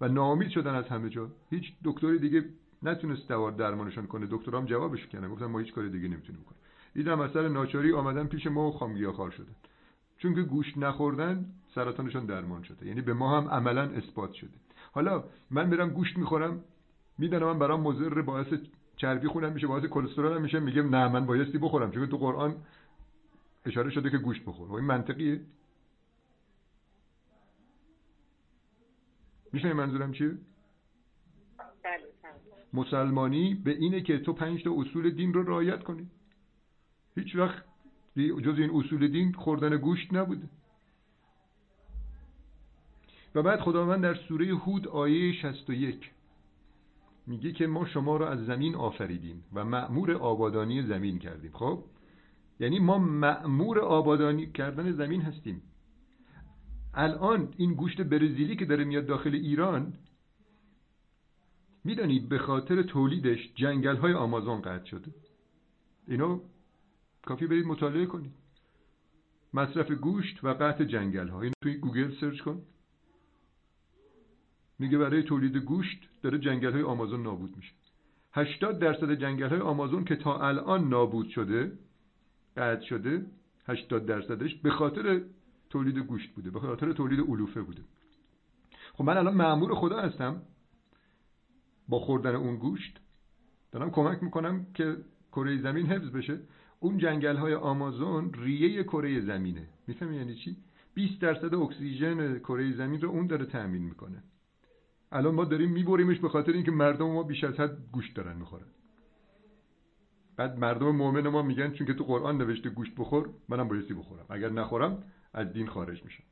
و 0.00 0.08
ناامید 0.08 0.50
شدن 0.50 0.74
از 0.74 0.84
همه 0.88 1.10
جا 1.10 1.30
هیچ 1.50 1.72
دکتری 1.84 2.18
دیگه 2.18 2.44
نتونست 2.82 3.28
دوار 3.28 3.52
درمانشان 3.52 4.06
کنه. 4.06 4.26
دکترام 4.30 4.66
جوابش 4.66 5.06
کردن 5.06 5.28
گفتن 5.28 5.46
ما 5.46 5.58
هیچ 5.58 5.72
کاری 5.72 5.90
دیگه 5.90 6.08
نمی‌تونیم 6.08 6.42
کنیم 6.42 6.60
دیدم 6.94 7.20
اثر 7.20 7.48
ناچاری 7.48 7.92
آمدن 7.92 8.26
پیش 8.26 8.46
ما 8.46 8.68
و 8.68 8.72
خامگیاخوار 8.72 9.30
شدن. 9.30 9.54
چون 10.18 10.34
که 10.34 10.42
گوشت 10.42 10.78
نخوردن 10.78 11.46
سرطانشان 11.74 12.26
درمان 12.26 12.62
شده. 12.62 12.86
یعنی 12.86 13.00
به 13.00 13.12
ما 13.14 13.40
هم 13.40 13.48
عملا 13.48 13.82
اثبات 13.82 14.32
شده. 14.32 14.50
حالا 14.92 15.24
من 15.50 15.68
میرم 15.68 15.90
گوشت 15.90 16.18
می‌خورم 16.18 16.64
می‌دونم 17.18 17.46
من 17.46 17.58
برام 17.58 17.80
مضر 17.80 18.22
باعث 18.22 18.46
چربی 18.96 19.28
خونم 19.28 19.52
میشه 19.52 19.66
باعث 19.66 19.84
کلسترول 19.84 20.42
میشه. 20.42 20.60
میگم 20.60 20.94
نه 20.96 21.08
من 21.08 21.26
بایستی 21.26 21.58
بخورم. 21.58 21.90
چون 21.90 22.06
تو 22.06 22.16
قرآن 22.16 22.56
اشاره 23.66 23.90
شده 23.90 24.10
که 24.10 24.18
گوشت 24.18 24.44
بخور. 24.44 24.68
و 24.68 24.74
این 24.74 24.84
منطقیه. 24.84 25.40
میشه 29.52 29.72
منظورم 29.72 30.12
چیه؟ 30.12 30.38
بله. 31.82 32.04
مسلمانی 32.72 33.54
به 33.54 33.70
اینه 33.70 34.00
که 34.00 34.18
تو 34.18 34.32
پنج 34.32 34.64
تا 34.64 34.70
اصول 34.76 35.10
دین 35.10 35.32
رو 35.32 35.42
رعایت 35.42 35.82
کنی. 35.82 36.08
هیچ 37.14 37.36
وقت 37.36 37.64
جز 38.16 38.58
این 38.58 38.70
اصول 38.70 39.08
دین 39.08 39.32
خوردن 39.32 39.76
گوشت 39.76 40.14
نبوده. 40.14 40.48
و 43.34 43.42
بعد 43.42 43.60
خداوند 43.60 44.02
در 44.02 44.14
سوره 44.14 44.46
هود 44.46 44.88
آیه 44.88 45.32
61 45.32 46.10
میگه 47.26 47.52
که 47.52 47.66
ما 47.66 47.86
شما 47.86 48.16
را 48.16 48.30
از 48.30 48.46
زمین 48.46 48.74
آفریدیم 48.74 49.44
و 49.52 49.64
معمور 49.64 50.12
آبادانی 50.12 50.82
زمین 50.82 51.18
کردیم. 51.18 51.50
خب؟ 51.54 51.84
یعنی 52.60 52.78
ما 52.78 52.98
معمور 52.98 53.78
آبادانی 53.78 54.52
کردن 54.52 54.92
زمین 54.92 55.22
هستیم. 55.22 55.62
الان 56.94 57.54
این 57.56 57.74
گوشت 57.74 58.00
برزیلی 58.00 58.56
که 58.56 58.64
داره 58.64 58.84
میاد 58.84 59.06
داخل 59.06 59.34
ایران 59.34 59.92
می‌دانید 61.84 62.28
به 62.28 62.38
خاطر 62.38 62.82
تولیدش 62.82 63.52
جنگل 63.54 63.96
های 63.96 64.12
آمازون 64.12 64.62
قطع 64.62 64.84
شده 64.84 65.14
اینو 66.08 66.40
کافی 67.22 67.46
برید 67.46 67.66
مطالعه 67.66 68.06
کنید. 68.06 68.32
مصرف 69.54 69.90
گوشت 69.90 70.44
و 70.44 70.48
قطع 70.48 70.84
جنگل 70.84 71.28
ها 71.28 71.40
اینو 71.42 71.54
توی 71.62 71.74
گوگل 71.74 72.14
search 72.20 72.40
کن. 72.40 72.62
میگه 74.80 74.98
برای 74.98 75.22
تولید 75.22 75.56
گوشت 75.56 76.08
داره 76.22 76.38
جنگل 76.38 76.72
های 76.72 76.82
آمازون 76.82 77.22
نابود 77.22 77.56
میشه. 77.56 77.72
80 78.32 78.78
درصد 78.78 79.12
جنگل 79.14 79.48
های 79.48 79.60
آمازون 79.60 80.04
که 80.04 80.16
تا 80.16 80.40
الان 80.48 80.88
نابود 80.88 81.28
شده 81.28 81.72
قطع 82.56 82.84
شده 82.84 83.26
80 83.66 84.06
درصدش 84.06 84.54
به 84.54 84.70
خاطر 84.70 85.22
تولید 85.70 85.98
گوشت 85.98 86.34
بوده 86.34 86.50
به 86.50 86.60
خاطر 86.60 86.92
تولید 86.92 87.20
علوفه 87.20 87.62
بوده. 87.62 87.82
خب 88.92 89.04
من 89.04 89.16
الان 89.16 89.34
مأمور 89.34 89.74
خدا 89.74 90.00
هستم 90.00 90.42
با 91.88 92.00
خوردن 92.00 92.34
اون 92.34 92.56
گوشت. 92.56 93.00
دارم 93.72 93.90
کمک 93.90 94.22
می‌کنم 94.22 94.66
که 94.74 94.96
کره 95.32 95.62
زمین 95.62 95.86
حفظ 95.86 96.10
بشه. 96.10 96.40
اون 96.80 96.98
جنگل 96.98 97.36
های 97.36 97.54
آمازون 97.54 98.32
ریه 98.32 98.84
کره 98.84 99.20
زمینه. 99.20 99.68
می‌فهمی 99.86 100.16
یعنی 100.16 100.34
چی؟ 100.34 100.56
20 100.94 101.20
درصد 101.20 101.54
اکسیژن 101.54 102.38
کره 102.38 102.72
زمین 102.72 103.00
رو 103.00 103.10
اون 103.10 103.26
داره 103.26 103.46
تأمین 103.46 103.82
می‌کنه. 103.82 104.22
الان 105.12 105.34
ما 105.34 105.44
داریم 105.44 105.70
میبریمش 105.70 106.18
به 106.18 106.28
خاطر 106.28 106.52
اینکه 106.52 106.70
مردم 106.70 107.06
ما 107.06 107.22
بیش 107.22 107.44
از 107.44 107.54
حد 107.54 107.90
گوشت 107.92 108.16
دارن 108.16 108.36
می‌خورن. 108.36 108.66
بعد 110.36 110.58
مردم 110.58 110.96
مؤمن 110.96 111.28
ما 111.28 111.42
میگن 111.42 111.72
چون 111.72 111.86
که 111.86 111.94
تو 111.94 112.04
قرآن 112.04 112.38
نوشته 112.38 112.70
گوشت 112.70 112.94
بخور 112.96 113.30
منم 113.48 113.68
بایستی 113.68 113.94
بخورم. 113.94 114.26
اگر 114.28 114.48
نخورم 114.48 115.02
از 115.32 115.52
دین 115.52 115.66
خارج 115.66 116.04
میشم. 116.04 116.24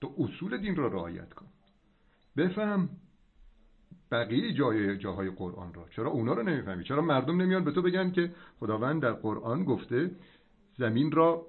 تو 0.00 0.14
اصول 0.18 0.58
دین 0.58 0.76
را 0.76 0.88
رعایت 0.88 1.34
کن. 1.34 1.46
بفهم 2.36 2.88
بقیه 4.10 4.52
جای 4.52 4.98
جاهای 4.98 5.30
قرآن 5.30 5.74
را. 5.74 5.88
چرا 5.88 6.10
اونا 6.10 6.32
رو 6.32 6.42
نمی‌فهمی؟ 6.42 6.84
چرا 6.84 7.02
مردم 7.02 7.42
نمیان 7.42 7.64
به 7.64 7.72
تو 7.72 7.82
بگن 7.82 8.10
که 8.10 8.34
خداوند 8.60 9.02
در 9.02 9.12
قرآن 9.12 9.64
گفته 9.64 10.10
زمین 10.78 11.12
را 11.12 11.46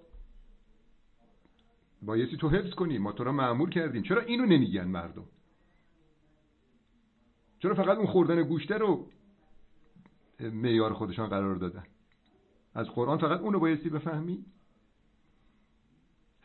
بایستی 2.01 2.37
تو 2.37 2.49
حفظ 2.49 2.73
کنی. 2.73 2.97
ما 2.97 3.11
تو 3.11 3.23
را 3.23 3.31
معمول 3.31 3.69
کردیم. 3.69 4.03
چرا 4.03 4.21
اینو 4.21 4.45
نمیگن 4.45 4.87
مردم؟ 4.87 5.25
چرا 7.59 7.75
فقط 7.75 7.97
اون 7.97 8.07
خوردن 8.07 8.43
گوشته 8.43 8.77
رو 8.77 9.07
معیار 10.39 10.93
خودشان 10.93 11.29
قرار 11.29 11.55
دادن؟ 11.55 11.83
از 12.73 12.87
قرآن 12.89 13.17
فقط 13.17 13.39
اونو 13.39 13.59
بایستی 13.59 13.89
بفهمی؟ 13.89 14.45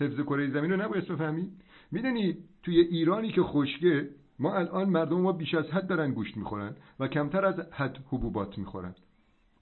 حفظ 0.00 0.20
کره 0.20 0.50
زمین 0.50 0.70
رو 0.70 0.76
نبایست 0.76 1.08
بفهمی؟ 1.08 1.52
می‌دونی 1.90 2.36
توی 2.62 2.80
ایرانی 2.80 3.32
که 3.32 3.42
خشکه 3.42 4.10
ما 4.38 4.54
الان 4.54 4.88
مردم 4.88 5.20
ما 5.20 5.32
بیش 5.32 5.54
از 5.54 5.64
حد 5.64 5.86
دارن 5.86 6.12
گوشت 6.12 6.36
می‌خورن 6.36 6.76
و 7.00 7.08
کمتر 7.08 7.44
از 7.44 7.60
حد 7.72 7.98
حبوبات 8.08 8.58
می‌خورن. 8.58 8.94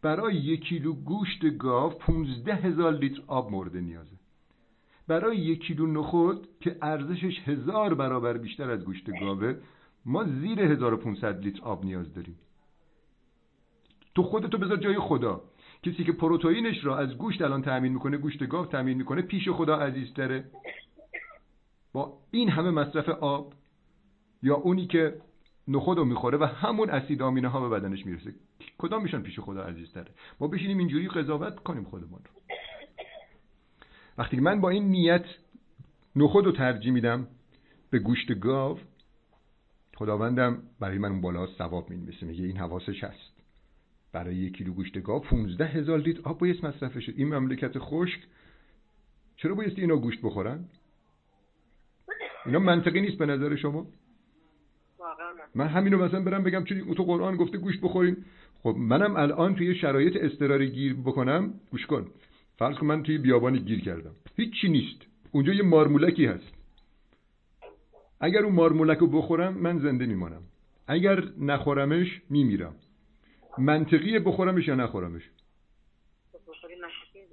برای 0.03 0.37
یک 0.37 0.61
کیلو 0.61 0.93
گوشت 0.93 1.59
گاو 1.59 1.93
15 1.93 2.55
هزار 2.55 2.93
لیتر 2.93 3.23
آب 3.27 3.51
مورد 3.51 3.77
نیازه. 3.77 4.17
برای 5.13 5.37
یک 5.37 5.65
کیلو 5.65 5.87
نخود 5.87 6.47
که 6.61 6.77
ارزشش 6.83 7.41
هزار 7.45 7.95
برابر 7.95 8.37
بیشتر 8.39 8.71
از 8.71 8.85
گوشت 8.85 9.11
گاوه 9.21 9.55
ما 10.05 10.25
زیر 10.25 10.61
1500 10.61 11.45
لیتر 11.45 11.63
آب 11.63 11.85
نیاز 11.85 12.15
داریم. 12.15 12.39
تو 14.15 14.23
خودتو 14.23 14.59
بذار 14.59 14.77
جای 14.77 14.99
خدا. 14.99 15.43
کسی 15.83 16.05
که 16.05 16.13
پروتئینش 16.13 16.85
را 16.85 16.99
از 16.99 17.19
گوشت 17.19 17.43
الان 17.43 17.63
تأمین 17.63 17.93
می‌کنه 17.93 18.17
گوشت 18.17 18.47
گاو 18.47 18.67
تأمین 18.67 18.97
می‌کنه 18.97 19.23
پیش 19.23 19.49
خدا 19.49 19.77
عزیزتره 19.77 20.45
با 21.93 22.19
این 22.31 22.49
همه 22.49 22.71
مصرف 22.71 23.09
آب 23.09 23.53
یا 24.43 24.55
اونی 24.55 24.87
که 24.87 25.21
نخود 25.69 25.99
رو 25.99 26.05
می‌خوره 26.05 26.39
و 26.39 26.45
همون 26.45 26.91
اسید 26.91 27.23
آمینه 27.23 27.49
ها 27.49 27.69
به 27.69 27.81
بدنش 27.81 28.07
می‌رسه 28.07 28.35
کدام 28.79 29.03
میشن 29.03 29.23
پیش 29.23 29.41
خدا 29.41 29.63
عزیزتره 29.63 30.11
ما 30.41 30.49
بشینیم 30.49 30.79
اینجوری 30.79 31.09
قضاوت 31.09 31.59
کنیم 31.59 31.85
خودمون 31.85 32.21
رو. 32.25 32.42
وقتی 34.19 34.37
من 34.37 34.61
با 34.61 34.71
این 34.71 34.85
نیت 34.85 35.25
نخود 36.17 36.45
رو 36.45 36.53
ترجیح 36.53 36.93
میدم 36.93 37.27
به 37.91 37.99
گوشت 37.99 38.39
گاو 38.39 38.79
خداوندم 39.97 40.63
برای 40.81 40.99
من 40.99 41.11
اون 41.11 41.21
بالا 41.21 41.47
ثواب 41.47 41.91
می‌نویسه 41.91 42.27
میگه 42.27 42.45
این 42.45 42.57
حواسش 42.57 43.05
هست. 43.05 43.33
برای 44.13 44.37
یک 44.37 44.57
کیلو 44.57 44.73
گوشت 44.73 45.03
گاو 45.03 45.21
15 45.21 45.67
هزار 45.67 45.99
لیتر 45.99 46.21
آب 46.25 46.39
باید 46.39 46.67
مصرف 46.67 47.01
شد 47.01 47.13
این 47.17 47.35
مملکت 47.35 47.79
خشک. 47.79 48.21
چرا 49.37 49.55
باید 49.55 49.79
اینا 49.79 49.97
گوشت 49.97 50.23
بخورن؟ 50.23 50.65
اینا 52.47 52.59
منطقی 52.59 53.01
نیست 53.01 53.19
به 53.19 53.27
نظر 53.27 53.57
شما؟ 53.57 53.87
من 55.55 55.67
همینو 55.67 56.05
مثلا 56.05 56.21
برم 56.21 56.43
بگم 56.43 56.65
چون 56.65 56.95
تو 56.95 57.05
قرآن 57.05 57.37
گفته 57.37 57.59
گوشت 57.59 57.81
بخورین. 57.81 58.17
خب 58.63 58.77
منم 58.79 59.17
الان 59.17 59.55
توی 59.55 59.75
شرایط 59.75 60.17
اضطراری 60.21 60.71
گیر 60.71 60.95
بکنم 60.95 61.55
گوش 61.71 61.87
کن. 61.87 62.07
فرض 62.63 62.77
کن 62.77 62.87
من 62.87 63.03
توی 63.03 63.19
بیابانی 63.19 63.59
گیر 63.59 63.81
کردم. 63.81 64.15
هیچی 64.37 64.69
نیست. 64.69 65.01
اونجا 65.31 65.53
یه 65.53 65.63
مارمولکی 65.63 66.27
هست. 66.27 66.53
اگر 68.21 68.43
اون 68.45 68.55
مارمولک 68.55 68.99
رو 68.99 69.07
بخورم 69.07 69.55
من 69.55 69.79
زنده 69.79 70.07
میمانم. 70.07 70.43
اگر 70.87 71.25
نخورمش 71.41 72.21
میمیرم. 72.31 72.75
منطقیه 73.59 74.21
بخورمش 74.21 74.69
یا 74.69 74.75
نخورمش؟ 74.75 75.23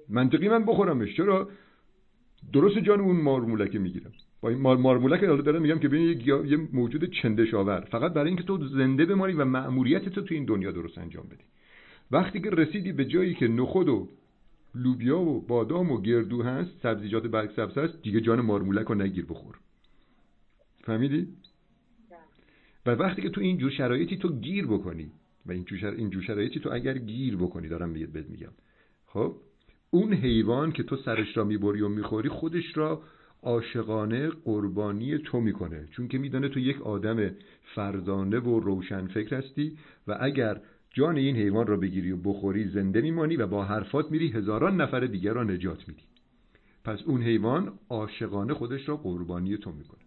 منطقی 0.09 0.49
من 0.49 0.65
بخورمش. 0.65 1.17
چرا؟ 1.17 1.49
درست 2.53 2.77
جان 2.77 2.99
اون 2.99 3.21
مارمولکه 3.21 3.79
می‌گیرم. 3.79 4.11
با 4.41 4.49
این 4.49 4.59
مارمولک 4.59 5.23
حالا 5.23 5.41
دارم 5.41 5.61
میگم 5.61 5.79
که 5.79 5.87
ببین 5.87 6.21
یه 6.25 6.57
موجود 6.73 7.13
چندشاور. 7.21 7.79
فقط 7.79 8.13
برای 8.13 8.27
اینکه 8.27 8.43
تو 8.43 8.67
زنده 8.67 9.05
بمانی 9.05 9.33
و 9.33 9.45
مأموریت 9.45 10.09
تو 10.09 10.21
تو 10.21 10.33
این 10.33 10.45
دنیا 10.45 10.71
درست 10.71 10.97
انجام 10.97 11.27
بدی. 11.27 11.43
وقتی 12.11 12.41
که 12.41 12.49
رسیدی 12.49 12.91
به 12.91 13.05
جایی 13.05 13.33
که 13.33 13.47
نخود 13.47 13.89
و 13.89 14.07
لوبیا 14.75 15.19
و 15.19 15.41
بادام 15.41 15.91
و 15.91 16.01
گردو 16.01 16.43
هست 16.43 16.71
سبزیجات 16.83 17.23
برگ 17.23 17.51
سبز 17.55 17.77
هست 17.77 18.01
دیگه 18.01 18.21
جان 18.21 18.41
مارمولک 18.41 18.85
رو 18.85 18.95
نگیر 18.95 19.25
بخور. 19.25 19.55
فهمیدی؟ 20.81 21.27
و 22.85 22.89
وقتی 22.91 23.21
که 23.21 23.29
تو 23.29 23.41
این 23.41 23.57
جور 23.57 23.71
شرایطی 23.71 24.17
تو 24.17 24.39
گیر 24.39 24.67
بکنی 24.67 25.11
و 25.45 25.51
این 25.51 25.63
جور, 25.63 25.89
این 25.89 26.09
جور 26.09 26.23
شرایطی 26.23 26.59
تو 26.59 26.73
اگر 26.73 26.97
گیر 26.97 27.37
بکنی 27.37 27.67
دارم 27.67 27.93
بهت 27.93 28.29
میگم. 28.29 28.51
خب؟ 29.05 29.35
اون 29.91 30.13
حیوان 30.13 30.71
که 30.71 30.83
تو 30.83 30.97
سرش 30.97 31.37
را 31.37 31.43
می‌بری 31.43 31.81
و 31.81 31.89
می‌خوری 31.89 32.29
خودش 32.29 32.77
را 32.77 33.03
عاشقانه 33.43 34.29
قربانی 34.29 35.17
تو 35.17 35.39
می‌کنه. 35.41 35.87
چون 35.91 36.07
که 36.07 36.17
میدانه 36.17 36.49
تو 36.49 36.59
یک 36.59 36.81
آدم 36.81 37.31
فرزانه 37.75 38.39
و 38.39 38.59
روشن 38.59 39.07
فکر 39.07 39.37
هستی 39.37 39.77
و 40.07 40.17
اگر 40.21 40.61
جان 40.91 41.17
این 41.17 41.35
حیوان 41.35 41.67
را 41.67 41.77
بگیری 41.77 42.11
و 42.11 42.17
بخوری 42.17 42.67
زنده 42.67 43.01
میمانی 43.01 43.35
و 43.35 43.47
با 43.47 43.65
حرفات 43.65 44.11
میری 44.11 44.31
هزاران 44.31 44.81
نفر 44.81 44.99
دیگر 44.99 45.33
را 45.33 45.43
نجات 45.43 45.87
میدی. 45.87 46.03
پس 46.83 46.99
اون 47.05 47.23
حیوان 47.23 47.73
عاشقانه 47.89 48.53
خودش 48.53 48.89
را 48.89 48.97
قربانی 48.97 49.57
تو 49.57 49.71
می‌کنه. 49.71 49.99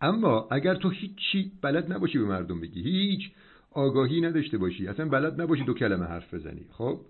اما 0.00 0.48
اگر 0.50 0.74
تو 0.74 0.90
هیچی 0.90 1.52
بلد 1.62 1.92
نباشی 1.92 2.18
به 2.18 2.24
مردم 2.24 2.60
بگی 2.60 2.82
هیچ 2.82 3.30
آگاهی 3.70 4.20
نداشته 4.20 4.58
باشی 4.58 4.88
اصلا 4.88 5.08
بلد 5.08 5.40
نباشی 5.40 5.64
دو 5.64 5.74
کلمه 5.74 6.04
حرف 6.04 6.34
بزنی. 6.34 6.66
خب 6.70 7.00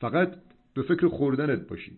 فقط 0.00 0.34
به 0.74 0.82
فکر 0.82 1.08
خوردنت 1.08 1.68
باشی. 1.68 1.92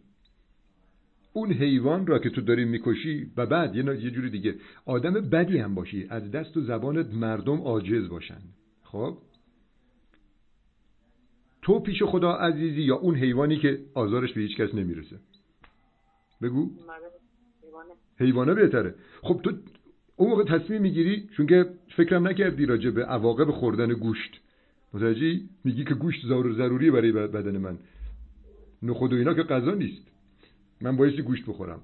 اون 1.32 1.52
حیوان 1.52 2.06
را 2.06 2.18
که 2.18 2.30
تو 2.30 2.40
داری 2.40 2.64
می‌کشی 2.64 3.30
و 3.36 3.46
بعد 3.46 3.76
یه, 3.76 3.84
یه 3.84 4.10
جوری 4.10 4.30
دیگه 4.30 4.54
آدم 4.84 5.12
بدی 5.12 5.58
هم 5.58 5.74
باشی. 5.74 6.06
از 6.10 6.30
دست 6.30 6.56
و 6.56 6.60
زبانت 6.60 7.14
مردم 7.14 7.60
عاجز 7.60 8.08
باشن. 8.08 8.40
خب؟ 8.82 9.18
تو 11.62 11.80
پیش 11.80 12.02
خدا 12.02 12.32
عزیزی 12.32 12.82
یا 12.82 12.96
اون 12.96 13.14
حیوانی 13.14 13.56
که 13.58 13.78
آزارش 13.94 14.32
به 14.32 14.40
هیچ 14.40 14.56
کس 14.56 14.74
نمی‌رسه؟ 14.74 15.16
بگو. 16.42 16.70
حیوانه 18.20 18.54
بهتره. 18.54 18.94
خب 19.22 19.40
تو 19.42 19.52
اون 20.16 20.30
موقع 20.30 20.44
تصمیم 20.44 20.82
می‌گیری 20.82 21.28
چون 21.36 21.46
که 21.46 21.66
فکرم 21.96 22.28
نکردی 22.28 22.66
راجع 22.66 22.90
به 22.90 23.04
عواقب 23.04 23.50
خوردن 23.50 23.92
گوشت. 23.92 24.40
متوجهی؟ 24.94 25.48
میگی 25.64 25.84
که 25.84 25.94
گوشت 25.94 26.26
ضروری 26.26 26.90
برای 26.90 27.12
بدن 27.12 27.56
من. 27.56 27.78
نخود 28.82 29.12
و 29.12 29.16
اینا 29.16 29.34
که 29.34 29.42
غذا 29.42 29.74
نیست. 29.74 30.02
من 30.80 30.96
بایستی 30.96 31.22
گوشت 31.22 31.46
بخورم. 31.46 31.80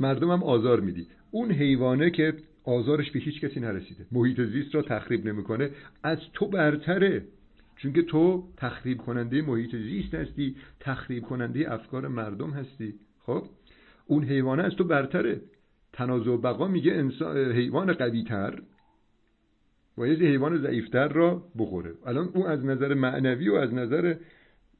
مردمم 0.00 0.42
آزار 0.42 0.80
میدی. 0.80 1.06
اون 1.30 1.52
حیوانه 1.52 2.10
که 2.10 2.34
آزارش 2.64 3.10
به 3.10 3.20
هیچ 3.20 3.40
کسی 3.40 3.60
نرسیده 3.60 4.06
محیط 4.12 4.40
زیست 4.40 4.74
را 4.74 4.82
تخریب 4.82 5.26
نمی‌کنه 5.26 5.70
از 6.02 6.18
تو 6.32 6.46
برتره. 6.46 7.24
چون 7.78 7.92
که 7.92 8.02
تو 8.02 8.44
تخریب 8.56 8.98
کننده 8.98 9.42
محیط 9.42 9.76
زیست 9.76 10.14
هستی 10.14 10.56
تخریب 10.80 11.22
کننده 11.22 11.72
افکار 11.72 12.08
مردم 12.08 12.50
هستی. 12.50 12.94
خب؟ 13.18 13.42
اون 14.06 14.24
حیوانه 14.24 14.62
از 14.62 14.72
تو 14.74 14.84
برتره. 14.84 15.40
تنازع 15.92 16.30
و 16.30 16.36
بقا 16.36 16.68
میگه 16.68 16.92
انسان 16.92 17.36
حیوان 17.36 17.92
قوی 17.92 18.24
تر 18.24 18.62
باید 19.96 20.22
حیوان 20.22 20.62
ضعیفتر 20.62 21.08
را 21.08 21.42
بخوره. 21.58 21.94
الان 22.06 22.30
اون 22.34 22.46
از 22.46 22.64
نظر 22.64 22.94
معنوی 22.94 23.48
و 23.48 23.54
از 23.54 23.74
نظر 23.74 24.14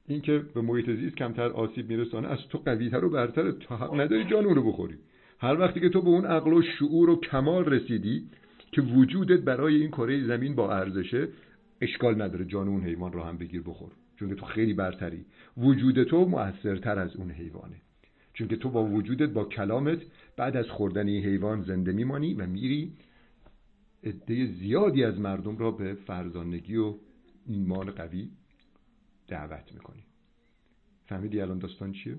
اینکه 0.09 0.43
به 0.55 0.61
محیط 0.61 0.91
زیست 0.91 1.17
کمتر 1.17 1.49
آسیب 1.49 1.89
میرسانه 1.89 2.29
از 2.29 2.39
تو 2.51 2.59
قویتر 2.59 3.05
و 3.05 3.11
برتر 3.11 3.51
تو 3.51 3.75
حق 3.75 4.01
نداری 4.01 4.25
جان 4.25 4.45
رو 4.45 4.63
بخوری. 4.73 4.95
هر 5.41 5.61
وقتی 5.61 5.81
که 5.81 5.89
تو 5.89 6.03
به 6.03 6.09
اون 6.09 6.25
عقل 6.25 6.53
و 6.53 6.63
شعور 6.63 7.11
و 7.11 7.17
کمال 7.21 7.65
رسیدی 7.65 8.23
که 8.73 8.83
وجودت 8.83 9.41
برای 9.41 9.77
این 9.77 9.91
کره 9.91 10.27
زمین 10.27 10.55
با 10.55 10.73
ارزشه 10.73 11.29
اشکال 11.81 12.23
نداره 12.23 12.45
جان 12.45 12.69
اون 12.69 12.85
حیوان 12.85 13.13
رو 13.13 13.23
هم 13.23 13.39
بگیر 13.39 13.63
بخور. 13.63 13.93
چون 14.17 14.29
که 14.29 14.35
تو 14.35 14.47
خیلی 14.47 14.75
برتری. 14.75 15.25
وجود 15.57 16.05
تو 16.05 16.25
موثرتر 16.25 16.99
از 16.99 17.17
اون 17.17 17.31
حیوانه. 17.31 17.77
چون 18.33 18.49
که 18.49 18.57
تو 18.57 18.71
با 18.71 18.85
وجودت 18.85 19.29
با 19.33 19.45
کلامت 19.45 19.99
بعد 20.37 20.57
از 20.57 20.67
خوردن 20.67 21.09
این 21.09 21.25
حیوان 21.25 21.63
زنده 21.63 21.93
میمانی 21.93 22.35
و 22.35 22.47
میری. 22.47 22.93
عده 24.05 24.47
زیادی 24.47 25.05
از 25.05 25.21
مردم 25.21 25.59
را 25.59 25.71
به 25.71 25.95
فرزانگی 25.95 26.77
و 26.77 26.95
ایمان 27.47 27.91
قوی 27.91 28.31
دعوت 29.29 29.73
می‌کنی. 29.75 30.05
فهمیدی 31.07 31.41
الان 31.41 31.59
داستان 31.59 31.93
چیه؟ 31.93 32.17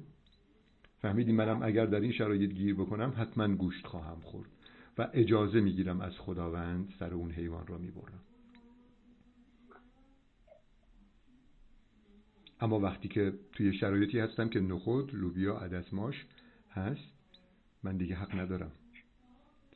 فهمیدی 1.02 1.32
منم 1.32 1.64
اگر 1.64 1.86
در 1.86 2.00
این 2.00 2.12
شرایط 2.12 2.52
گیر 2.52 2.76
بکنم 2.76 3.14
حتما 3.18 3.48
گوشت 3.56 3.88
خواهم 3.88 4.20
خورد 4.22 4.50
و 4.98 5.10
اجازه 5.14 5.62
می‌گیرم 5.62 6.02
از 6.02 6.14
خداوند 6.18 6.94
سر 7.00 7.14
اون 7.14 7.32
حیوان 7.32 7.68
را 7.68 7.78
می‌برم. 7.78 8.20
اما 12.62 12.80
وقتی 12.80 13.08
که 13.08 13.34
توی 13.52 13.74
شرایطی 13.74 14.20
هستم 14.20 14.50
که 14.50 14.60
نخود 14.60 15.16
لوبیا 15.16 15.58
عدسماش 15.58 16.26
هست 16.72 17.14
من 17.84 17.98
دیگه 17.98 18.16
حق 18.16 18.40
ندارم 18.40 18.72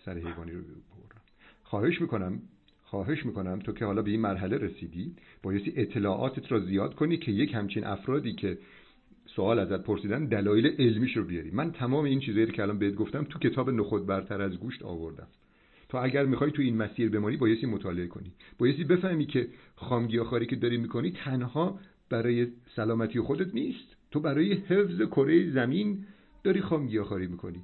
سر 0.06 0.18
حیوانی 0.18 0.52
رو 0.52 0.62
ببرم. 0.62 1.22
خواهش 1.63 2.02
می‌کنم 2.02 2.42
خواهش 2.84 3.25
می‌کنم 3.25 3.60
تو 3.60 3.72
که 3.72 3.86
حالا 3.86 4.02
به 4.02 4.12
این 4.12 4.22
مرحله 4.22 4.58
رسیدی 4.58 5.16
بایستی 5.44 5.74
اطلاعاتت 5.75 6.52
را 6.52 6.60
زیاد 6.60 6.96
کنی 6.96 7.18
که 7.18 7.32
یک 7.32 7.54
همچین 7.54 7.84
افرادی 7.86 8.34
که 8.34 8.58
سوال 9.25 9.60
ازت 9.60 9.84
پرسیدن 9.84 10.25
دلایل 10.25 10.68
علمیش 10.68 11.18
رو 11.18 11.24
بیاری. 11.24 11.52
من 11.52 11.72
تمام 11.72 12.06
این 12.06 12.20
چیزایی 12.20 12.46
که 12.46 12.62
الان 12.62 12.80
بهت 12.80 12.96
گفتم 12.96 13.24
تو 13.24 13.40
کتاب 13.40 13.70
نخود 13.70 14.06
برتر 14.06 14.42
از 14.42 14.58
گوشت 14.58 14.84
آوردم. 14.84 15.28
تو 15.90 15.98
اگر 15.98 16.25
می‌خوای 16.25 16.52
تو 16.52 16.62
این 16.62 16.78
مسیر 16.78 17.10
بمانی 17.10 17.38
بایستی 17.38 17.66
مطالعه 17.66 18.08
کنی. 18.08 18.32
بایستی 18.60 18.84
بفهمی 18.84 19.26
که 19.26 19.48
خامگیاخواری 19.76 20.46
که 20.46 20.56
داری 20.56 20.78
می‌کنی 20.78 21.12
تنها 21.12 21.80
برای 22.10 22.48
سلامتی 22.76 23.20
خودت 23.20 23.54
نیست. 23.56 23.96
تو 24.12 24.20
برای 24.20 24.54
حفظ 24.54 25.02
کره 25.02 25.52
زمین 25.52 26.06
داری 26.44 26.62
خامگیاخواری 26.62 27.28
می‌کنی. 27.28 27.63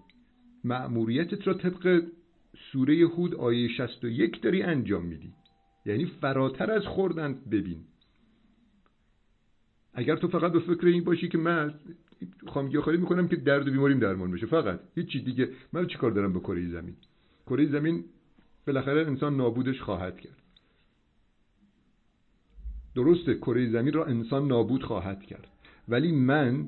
مأموریتت 0.64 1.48
را 1.48 1.54
طبق 1.54 2.04
سوره 2.72 2.96
هود 2.96 3.36
آیه 3.36 3.68
61 3.68 4.42
داری 4.42 4.62
انجام 4.62 5.06
میدی. 5.06 5.34
یعنی 5.86 6.06
فراتر 6.06 6.72
از 6.72 6.84
خوردن 6.84 7.34
ببین. 7.52 7.80
اگر 9.94 10.16
تو 10.16 10.28
فقط 10.28 10.52
به 10.52 10.60
فکر 10.60 10.88
این 10.88 11.04
باشی 11.04 11.28
که 11.28 11.38
من 11.38 11.74
خامگیاخواری 12.48 12.98
می‌کنم 12.98 13.28
که 13.28 13.36
درد 13.36 13.68
و 13.68 13.72
بیماریم 13.72 14.00
درمان 14.00 14.32
بشه 14.32 14.46
فقط. 14.46 14.80
هیچ 14.96 15.26
دیگه. 15.26 15.50
من 15.74 15.88
چیکار 15.88 16.12
دارم 16.12 16.34
به 16.34 16.40
کره 16.40 16.68
زمین؟ 16.68 16.96
کره 17.46 17.66
زمین 17.66 18.04
بالاخره 18.68 19.08
انسان 19.08 19.38
نابودش 19.38 19.82
خواهد 19.82 20.20
کرد. 20.20 20.49
درسته 23.00 23.36
کره 23.36 23.70
زمین 23.70 23.94
را 23.94 24.06
انسان 24.06 24.48
نابود 24.48 24.84
خواهد 24.84 25.24
کرد. 25.24 25.48
ولی 25.88 26.12
من 26.12 26.68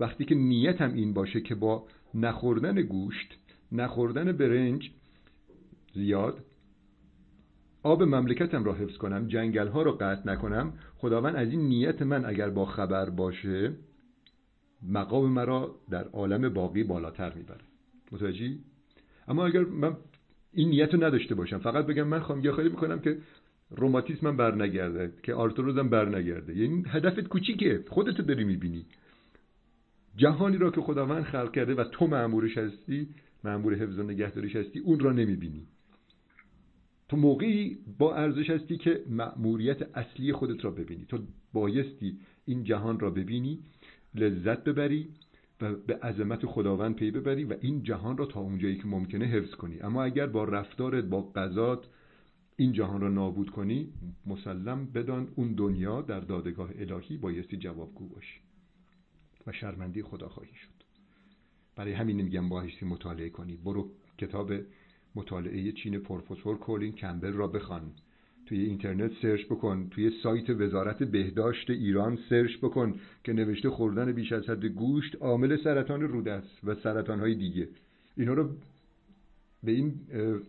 وقتی 0.00 0.24
که 0.24 0.34
نیتم 0.34 0.94
این 0.94 1.14
باشه 1.14 1.40
که 1.40 1.54
با 1.54 1.86
نخوردن 2.14 2.82
گوشت 2.82 3.38
نخوردن 3.72 4.32
برنج 4.32 4.90
زیاد 5.94 6.44
آب 7.82 8.02
مملکتم 8.02 8.64
را 8.64 8.74
حفظ 8.74 8.96
کنم 8.96 9.28
جنگل 9.28 9.68
ها 9.68 9.82
را 9.82 9.92
قطع 9.92 10.32
نکنم 10.32 10.72
خداوند 10.98 11.36
از 11.36 11.50
این 11.50 11.60
نیت 11.60 12.02
من 12.02 12.24
اگر 12.24 12.50
با 12.50 12.64
خبر 12.66 13.10
باشه 13.10 13.72
مقام 14.88 15.32
مرا 15.32 15.74
در 15.90 16.04
عالم 16.04 16.54
باقی 16.54 16.84
بالاتر 16.84 17.34
می‌بره. 17.34 17.64
متوجهی؟ 18.12 18.58
اما 19.28 19.46
اگر 19.46 19.60
من 19.60 19.96
این 20.52 20.68
نیت 20.68 20.94
رو 20.94 21.04
نداشته 21.04 21.34
باشم 21.34 21.58
فقط 21.58 21.86
بگم 21.86 22.02
من 22.02 22.20
خواهم 22.20 22.52
خیلی 22.56 22.68
می‌کنم 22.68 23.00
که 23.00 23.18
روماتیسمم 23.70 24.36
بر 24.36 24.54
نگرده 24.54 25.12
که 25.22 25.34
آرتروزم 25.34 25.88
بر 25.88 26.18
نگرده 26.18 26.56
یعنی 26.56 26.84
هدفت 26.86 27.20
کوچیکه. 27.20 27.84
خودتو 27.88 28.22
داری 28.22 28.44
می‌بینی. 28.44 28.86
جهانی 30.16 30.58
را 30.58 30.70
که 30.70 30.80
خداوند 30.80 31.22
خلق 31.22 31.52
کرده 31.52 31.74
و 31.74 31.84
تو 31.84 32.06
معمورش 32.06 32.58
هستی 32.58 33.08
معمور 33.44 33.74
حفظ 33.74 33.98
و 33.98 34.02
نگهداریش 34.02 34.56
هستی 34.56 34.78
اون 34.78 35.00
را 35.00 35.12
نمی‌بینی. 35.12 35.66
تو 37.08 37.16
موقعی 37.16 37.78
با 37.98 38.14
ارزش 38.14 38.50
هستی 38.50 38.76
که 38.76 39.02
مأموریت 39.08 39.96
اصلی 39.96 40.32
خودت 40.32 40.64
را 40.64 40.70
ببینی. 40.70 41.04
تو 41.04 41.18
بایستی 41.52 42.18
این 42.44 42.64
جهان 42.64 43.00
را 43.00 43.10
ببینی 43.10 43.58
لذت 44.14 44.64
ببری 44.64 45.08
و 45.60 45.72
به 45.72 45.96
عظمت 45.96 46.46
خداوند 46.46 46.94
پی 46.94 47.10
ببری 47.10 47.44
و 47.44 47.54
این 47.60 47.82
جهان 47.82 48.16
را 48.16 48.26
تا 48.26 48.40
اونجایی 48.40 48.76
که 48.76 48.86
ممکنه 48.86 49.24
حفظ 49.24 49.50
کنی. 49.50 49.80
اما 49.80 50.04
اگر 50.04 50.26
با 50.26 50.44
رفتارت 50.44 51.04
با 51.04 51.22
غذات 51.22 51.86
این 52.60 52.72
جهان 52.72 53.00
را 53.00 53.08
نابود 53.08 53.50
کنی 53.50 53.88
مسلم 54.26 54.86
بدان 54.94 55.28
اون 55.34 55.52
دنیا 55.52 56.02
در 56.02 56.20
دادگاه 56.20 56.70
الهی 56.78 57.16
بایستی 57.16 57.56
جوابگو 57.56 58.08
باشی. 58.08 58.40
و 59.46 59.52
شرمنده 59.52 60.02
خدا 60.02 60.28
خواهی 60.28 60.54
شد. 60.54 60.84
برای 61.76 61.92
همین 61.92 62.20
میگم 62.20 62.48
بایستی 62.48 62.86
مطالعه 62.86 63.28
کنی. 63.28 63.56
برو 63.56 63.88
کتاب 64.18 64.52
مطالعه 65.14 65.72
چین 65.72 65.98
پروفسور 65.98 66.58
کولین 66.58 66.92
کمبل 66.92 67.32
را 67.32 67.46
بخوان. 67.48 67.82
توی 68.46 68.64
اینترنت 68.64 69.12
search 69.22 69.44
بکن. 69.44 69.88
توی 69.90 70.10
سایت 70.22 70.50
وزارت 70.50 71.02
بهداشت 71.02 71.70
ایران 71.70 72.18
search 72.30 72.56
بکن 72.56 73.00
که 73.24 73.32
نوشته 73.32 73.70
خوردن 73.70 74.12
بیش 74.12 74.32
از 74.32 74.48
حد 74.48 74.64
گوشت 74.64 75.16
عامل 75.20 75.56
سرطان 75.64 76.00
روده 76.00 76.32
است 76.32 76.64
و 76.64 76.74
سرطان 76.74 77.20
های 77.20 77.34
دیگه. 77.34 77.68
اینا 78.16 78.32
رو 78.32 78.50
به 79.62 79.72
این 79.72 79.94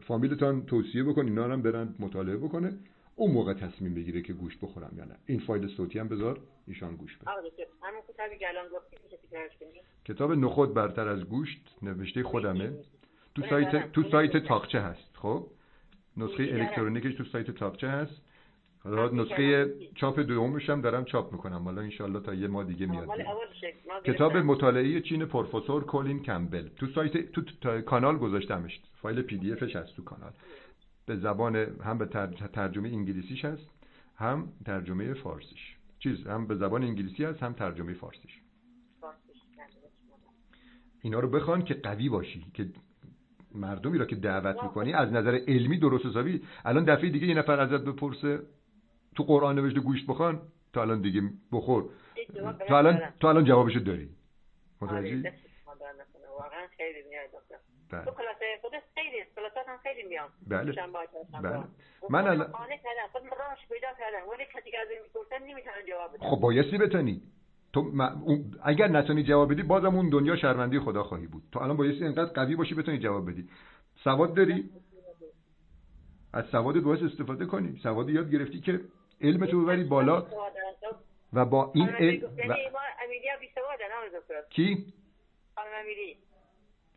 فامیلتان 0.08 0.66
توصیه 0.66 1.04
بکن 1.04 1.26
اینا 1.26 1.44
هم 1.44 1.62
برن 1.62 1.96
مطالعه 2.00 2.38
بکنه. 2.38 2.78
اون 3.16 3.32
موقع 3.32 3.54
تصمیم 3.54 3.94
بگیره 3.94 4.22
که 4.22 4.34
گوشت 4.34 4.60
بخورم 4.62 4.94
یا 4.98 5.06
نه. 5.06 5.16
این 5.26 5.40
فایل 5.40 5.68
صوتی 5.68 6.00
هم 6.00 6.08
بذار 6.08 6.40
ایشان 6.68 6.96
گوش 6.96 7.18
بده. 7.18 7.32
کتاب 10.06 10.32
نخود 10.32 10.74
برتر 10.74 11.08
از 11.08 11.24
گوشت 11.24 11.76
نوشته 11.82 12.24
خودمه. 12.24 12.72
تو 13.36 13.42
سایت 13.50 13.92
تو 13.92 14.04
سایت 14.12 14.38
تاقچه 14.38 14.80
هست 14.80 15.16
خب؟ 15.16 15.48
نسخه 16.18 16.44
الکترونیکش 16.44 17.16
تو 17.16 17.24
سایت 17.24 17.52
تاقچه 17.52 17.88
هست. 17.88 18.22
حالا 18.84 19.10
نسخه 19.10 19.74
چاپ 19.96 20.20
دومش 20.20 20.70
هم 20.70 20.82
دارم 20.82 21.06
چاپ 21.06 21.32
می‌کنم. 21.32 21.64
حالا 21.64 21.82
انشالله 21.82 22.20
تا 22.20 22.34
یه 22.34 22.48
ما 22.48 22.64
دیگه 22.64 22.86
میاد. 22.86 23.10
کتاب 24.04 24.38
مطالعه 24.38 25.02
چین 25.02 25.26
پروفسور 25.26 25.84
کولین 25.84 26.20
کمبل. 26.20 26.68
تو 26.68 26.88
سایت 26.88 27.32
تو 27.32 27.82
کانال 27.82 28.18
گذاشتمش. 28.18 28.80
فایل 29.02 29.22
پی 29.22 29.38
دی 29.38 29.52
افش 29.52 29.76
هست 29.76 29.96
تو 29.96 30.04
کانال. 30.04 30.32
به 31.06 31.16
زبان 31.16 31.56
هم 31.56 31.98
به 31.98 32.06
ترجمه 32.54 32.90
انگلیسیش 32.90 33.46
هست 33.46 33.70
هم 34.16 34.48
ترجمه 34.66 35.14
فارسیش. 35.14 35.76
چیز 36.00 36.28
هم 36.28 36.48
به 36.48 36.56
زبان 36.56 36.84
انگلیسی 36.84 37.24
هست 37.24 37.44
هم 37.44 37.54
ترجمه 37.54 37.94
فارسیش. 37.94 38.40
اینا 41.02 41.20
رو 41.20 41.30
بخوان 41.30 41.64
که 41.64 41.74
قوی 41.74 42.10
باشی 42.10 42.46
که 42.54 42.70
مردمی 43.56 43.98
را 43.98 44.06
که 44.06 44.16
دعوت 44.16 44.64
می‌کنی 44.64 44.94
از 44.94 45.12
نظر 45.12 45.40
علمی 45.48 45.78
درست 45.78 46.06
حسابی. 46.06 46.42
الان 46.66 46.84
دفعه 46.86 47.10
دیگه 47.10 47.28
یه 47.28 47.36
نفر 47.36 47.60
ازت 47.60 47.86
بپرسه 47.86 48.40
تو 49.16 49.24
قرآن 49.24 49.56
نوشته 49.56 49.80
گوشت 49.80 50.08
بخوان 50.08 50.42
تا 50.74 50.82
الان 50.82 51.02
دیگه 51.02 51.22
بخور. 51.52 51.90
تو 52.68 52.74
الان 52.76 53.14
تو 53.20 53.28
الان 53.28 53.46
جوابشو 53.46 53.80
داری. 53.80 54.10
متوجهی؟ 54.82 55.24
خیلی 56.78 57.02
میاد 57.10 57.26
دکتر 57.34 57.56
بله. 57.92 58.06
تو 58.06 58.12
کلاس 58.12 58.36
خودت 58.62 58.84
خیلی 58.96 59.18
کلاسات 59.36 59.68
هم 59.68 59.78
خیلی 59.84 60.08
میام. 60.10 60.30
بله. 60.48 60.72
بله. 61.42 61.64
من 62.10 62.28
الان- 62.28 62.48
قانع 62.48 62.78
کردم. 62.78 63.08
خودم 63.12 63.26
راهش 63.26 63.60
پیدا 63.70 63.88
کردم. 64.00 64.28
ولی 64.30 64.44
کسی 64.54 64.72
که 64.72 64.80
از 64.80 64.88
این 64.90 65.00
می‌پرسن 65.02 65.44
نمی‌تونن 65.44 65.86
جواب 65.90 66.18
بدن 66.18 66.30
خب 66.30 66.42
بایستی 66.42 66.78
بتونی. 66.78 67.22
تو 67.74 67.82
م- 67.82 68.02
اون- 68.02 68.56
اگر 68.64 68.88
نتونی 68.88 69.24
جواب 69.24 69.52
بدی 69.54 69.64
بازم 69.64 69.96
اون 69.96 70.10
دنیا 70.10 70.36
شرمنده 70.36 70.80
خدا 70.80 71.04
خواهی 71.04 71.28
بود. 71.28 71.44
تو 71.52 71.60
الان 71.60 71.78
بایستی 71.78 72.06
انقدر 72.06 72.34
قوی 72.34 72.56
باشی 72.56 72.76
بتونی 72.76 73.00
جواب 73.00 73.32
بدی. 73.32 73.50
سواد 74.04 74.34
داری؟ 74.34 74.70
از 76.34 76.46
سواد 76.46 76.80
باید 76.80 77.04
استفاده 77.04 77.46
کنی. 77.46 77.80
سواد 77.84 78.10
یاد 78.10 78.32
گرفتی 78.32 78.60
که 78.62 78.80
علم 79.24 79.46
تو 79.46 79.64
ببری 79.64 79.84
بالا. 79.84 80.26
و 81.34 81.46
با 81.46 81.72
این 81.76 81.90
علم 81.90 82.24
و... 82.24 82.40
یعنی 82.40 82.54
کی؟ 84.50 84.86
خانم 85.56 85.70
امیری. 85.82 86.18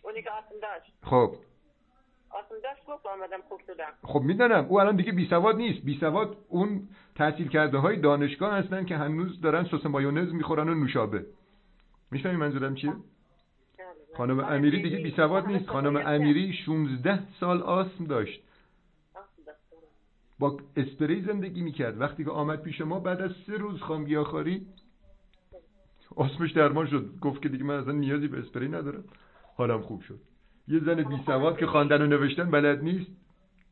اونی 0.02 0.22
که 0.22 0.30
آسم 0.30 0.60
داشت. 0.62 0.92
خب. 1.02 1.36
آسم 2.30 2.54
داشت 2.62 2.86
گفت 2.86 3.06
آمدم 3.06 3.42
خوب 3.48 3.60
شدم. 3.66 3.92
خب 4.02 4.20
می‌دونم 4.20 4.66
او 4.68 4.80
الان 4.80 4.96
دیگه 4.96 5.12
بی 5.12 5.26
سواد 5.30 5.56
نیست. 5.56 5.84
بی 5.84 5.98
سواد 6.00 6.36
اون 6.48 6.88
تحصیل 7.14 7.48
کرده 7.48 7.78
های 7.78 7.96
دانشگاه 7.96 8.54
هستن 8.54 8.84
که 8.84 8.96
هنوز 8.96 9.40
دارن 9.40 9.64
سس 9.64 9.86
مایونز 9.86 10.32
می‌خورن 10.32 10.68
و 10.68 10.74
نوشابه. 10.74 11.26
می‌فهمی 12.10 12.36
منظورم 12.36 12.74
چیه؟ 12.74 12.92
خانم 14.16 14.40
امیری 14.40 14.82
دیگه 14.82 14.96
بی 14.96 15.10
سواد 15.10 15.46
نیست. 15.46 15.66
خانم 15.66 15.96
امیری 15.96 16.52
16 16.52 17.18
سال 17.40 17.62
آسم 17.62 18.04
داشت. 18.04 18.42
با 20.38 20.56
اسپری 20.76 21.22
زندگی 21.22 21.62
می‌کرد. 21.62 22.00
وقتی 22.00 22.24
که 22.24 22.30
آمد 22.30 22.62
پیش 22.62 22.80
ما 22.80 23.00
بعد 23.00 23.20
از 23.20 23.30
سه 23.46 23.52
روز 23.52 23.80
خامگیاخواری 23.80 24.66
آسمش 26.16 26.52
درمان 26.52 26.86
شد. 26.86 27.18
گفت 27.20 27.42
که 27.42 27.48
دیگه 27.48 27.64
من 27.64 27.74
اصلا 27.74 27.92
نیازی 27.92 28.28
به 28.28 28.38
اسپری 28.38 28.68
ندارم. 28.68 29.04
حالم 29.56 29.80
خوب 29.80 30.00
شد. 30.00 30.18
یه 30.68 30.80
زن 30.80 31.02
بی 31.02 31.16
سواد 31.26 31.58
که 31.58 31.66
خواندن 31.66 32.02
و 32.02 32.06
نوشتن 32.06 32.50
بلد 32.50 32.82
نیست. 32.82 33.10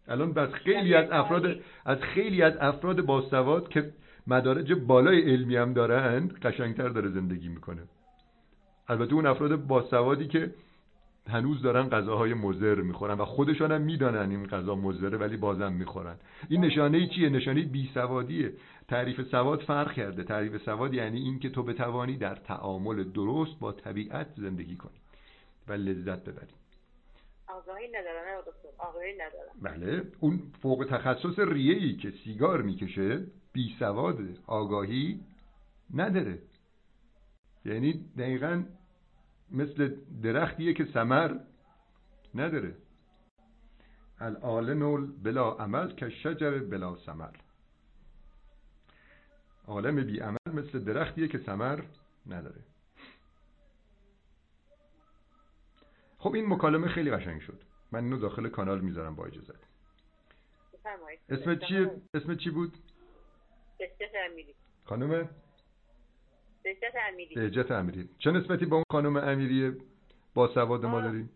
الان 0.09 0.33
بس 0.33 0.53
خیلی 0.53 0.95
از 0.95 1.11
افراد 1.11 1.61
از 1.85 1.99
خیلی 1.99 2.43
از 2.43 2.57
افراد 2.61 3.01
باسواد 3.01 3.69
که 3.69 3.93
مدارج 4.27 4.73
بالای 4.73 5.33
علمی 5.33 5.57
هم 5.57 5.73
دارن 5.73 6.29
قشنگتر 6.43 6.89
داره 6.89 7.09
زندگی 7.09 7.49
می‌کنه. 7.49 7.83
البته 8.89 9.15
اون 9.15 9.27
افراد 9.27 9.67
باسوادی 9.67 10.27
که 10.27 10.55
هنوز 11.29 11.63
دارن 11.63 11.89
غذاهای 11.89 12.35
مضر 12.35 12.75
می‌خورن 12.75 13.19
و 13.19 13.25
خودشان 13.25 13.73
هم 13.73 13.83
می‌دانن 13.83 14.31
این 14.31 14.47
غذا 14.47 14.75
مضره 14.75 15.19
ولی 15.19 15.37
بازم 15.37 15.73
می‌خورن. 15.73 16.17
این 16.49 16.65
نشانه 16.65 17.07
چیه؟ 17.07 17.29
نشانه 17.29 17.63
بیسوادیه 17.63 18.53
تعریف 18.89 19.23
سواد 19.31 19.61
فرق 19.61 19.93
کرده. 19.93 20.25
تعریف 20.25 20.63
سواد 20.63 20.95
یعنی 20.95 21.21
این 21.21 21.39
که 21.39 21.51
تو 21.51 21.63
بتوانی 21.63 22.17
در 22.17 22.35
تعامل 22.35 23.05
درست 23.05 23.59
با 23.61 23.73
طبیعت 23.73 24.27
زندگی 24.37 24.77
کنی 24.77 24.99
و 25.69 25.73
لذت 25.73 26.25
ببری. 26.25 26.55
آگاهی 27.49 27.89
ندارم 27.89 28.43
آگاهی 28.79 29.13
ندارم. 29.15 29.53
بله. 29.63 30.03
اون 30.21 30.43
فوق 30.63 30.87
تخصص 30.91 31.39
ریه 31.39 31.75
ای 31.75 31.97
که 31.97 32.13
سیگار 32.25 32.63
می‌کشه 32.63 33.27
بی 33.53 33.77
سواد 33.79 34.19
آگاهی 34.47 35.21
نداره. 35.95 36.39
یعنی 37.65 38.05
دقیقا 38.19 38.65
مثل 39.53 39.97
درختیه 40.23 40.75
که 40.75 40.85
سمر 40.85 41.39
نداره. 42.35 42.77
العالم 44.21 45.07
بلا 45.23 45.53
عمل 45.53 45.95
که 45.95 46.11
شجر 46.11 46.59
بلا 46.59 46.97
سمر 46.97 47.37
عالم 49.67 50.05
بی 50.05 50.21
عمل 50.21 50.39
مثل 50.53 50.85
درختیه 50.85 51.29
که 51.29 51.39
سمر 51.39 51.83
نداره. 52.27 52.61
خب 56.19 56.35
این 56.35 56.49
مکالمه 56.49 56.89
خیلی 56.89 57.11
قشنگ 57.11 57.41
شد. 57.41 57.63
من 57.93 58.05
اینو 58.05 58.19
داخل 58.19 58.49
کانال 58.49 58.81
می‌ذارم 58.81 59.15
با 59.15 59.27
اجازت. 59.27 59.65
اسم 61.29 61.55
چیه؟ 61.55 62.03
اسم 62.15 62.35
چی 62.35 62.51
بود؟ 62.51 62.77
خانم؟ 64.85 65.29
بهجت 66.65 66.95
امیری. 67.09 67.35
بهجت 67.35 67.71
امیری. 67.71 68.09
چه 68.19 68.31
نسبتی 68.31 68.67
با 68.67 68.77
اون 68.77 68.85
خانم 68.91 69.17
امیری 69.17 69.73
با 70.35 70.49
سواد 70.55 70.87
ما. 70.87 71.01
داریم؟ 71.01 71.31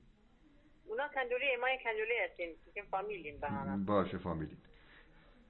اونا 0.86 1.08
کندولی 1.14 1.56
ما 1.60 1.66
کندولی 1.84 2.18
هستیم. 2.24 2.48
که 2.74 2.82
فامیلیم 2.90 3.40
به 3.40 3.48
هم. 3.48 3.84
باشه 3.84 4.18
فامیلی 4.18 4.56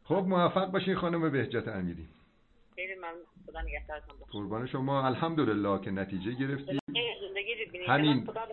خب 0.05 0.15
موفق 0.15 0.71
باشین 0.71 0.95
خانم 0.95 1.31
بهجت 1.31 1.69
امیری. 1.69 2.09
قربان 4.33 4.67
شما. 4.67 5.07
الحمدلله 5.07 5.81
که 5.81 5.91
نتیجه 5.91 6.33
گرفتی 6.33 6.79
همین. 7.87 8.25
خدا 8.27 8.47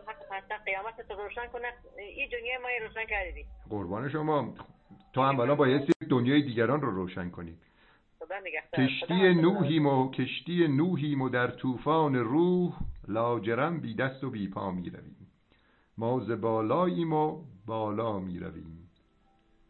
قیامت 0.65 1.11
روشن 1.11 1.47
کنه. 1.47 1.73
این 1.97 2.29
دنیای 2.29 2.57
ما 2.57 2.67
رو 2.79 2.87
روشن 2.87 3.05
کردی. 3.05 3.45
قربان 3.69 4.09
شما. 4.09 4.55
تو 5.13 5.21
هم 5.21 5.37
بالا 5.37 5.55
بایستی 5.55 5.93
دنیای 6.09 6.41
دیگران 6.41 6.81
رو 6.81 6.91
روشن 6.91 7.29
کنی 7.29 7.51
خدا 7.51 7.51
نگهدار 7.51 7.72
کشتی 8.77 9.33
نوحیم 9.33 9.85
و 9.85 10.11
کشتی 10.11 10.67
نوحیم 10.67 11.21
و 11.21 11.29
در 11.29 11.47
طوفان 11.47 12.15
روح 12.15 12.73
لاجرم 13.07 13.79
بی 13.79 13.93
دست 13.93 14.23
و 14.23 14.29
بی 14.29 14.47
پا 14.47 14.71
می 14.71 14.89
رویم. 14.89 15.27
ما 15.97 16.19
ز 16.19 16.31
بالاییم 16.31 17.13
و 17.13 17.43
بالا 17.65 18.19
می 18.19 18.39
رویم. 18.39 18.89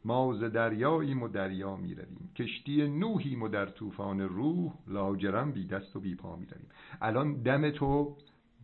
ما 0.06 0.34
ز 0.34 0.44
دریاییم 0.44 1.24
و 1.24 1.28
دریا 1.28 1.76
می 1.76 1.96
رویم. 1.96 2.30
کشتی 2.36 2.88
نوحیم 2.88 3.44
و 3.44 3.48
در 3.48 3.66
طوفان 3.66 4.22
روح 4.22 4.74
لاجرم 4.88 5.52
بی 5.52 5.68
دست 5.68 5.96
و 5.96 6.00
بی 6.00 6.16
پا 6.16 6.36
می 6.36 6.46
رویم. 6.46 6.70
الان 7.02 7.34
دم 7.34 7.72
تو 7.72 8.16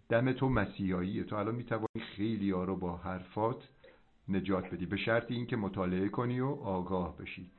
دم 0.10 0.32
تو 0.32 0.50
مسیحاییه 0.50 1.24
تو 1.24 1.36
الان 1.36 1.56
می 1.56 1.64
توانی 1.64 2.06
خیلی 2.16 2.52
ها 2.52 2.64
رو 2.64 2.76
با 2.76 2.98
حرفات 2.98 3.70
نجات 4.30 4.66
بدی. 4.74 4.86
به 4.86 4.98
شرط 4.98 5.32
اینکه 5.32 5.56
مطالعه 5.56 6.10
کنی 6.10 6.40
و 6.40 6.48
آگاه 6.48 7.18
بشی. 7.18 7.52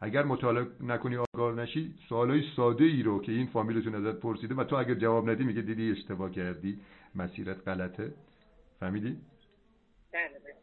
اگر 0.00 0.22
مطالعه 0.22 0.66
نکنی 0.80 1.16
آگاه 1.16 1.54
نشی 1.54 1.94
سوالای 2.08 2.42
ساده 2.56 2.84
ای 2.84 3.02
رو 3.02 3.22
که 3.22 3.32
این 3.32 3.46
فامیلتون 3.46 3.94
ازت 3.94 4.20
پرسیده 4.20 4.54
و 4.54 4.64
تو 4.64 4.76
اگر 4.76 4.94
جواب 4.94 5.30
ندی 5.30 5.44
میگه 5.44 5.62
دیدی 5.62 5.90
اشتباه 5.90 6.30
کردی 6.30 6.80
مسیرت 7.14 7.68
غلطه. 7.68 8.14
فهمیدی؟ 8.80 9.20
بله 10.12 10.28
بله. 10.28 10.54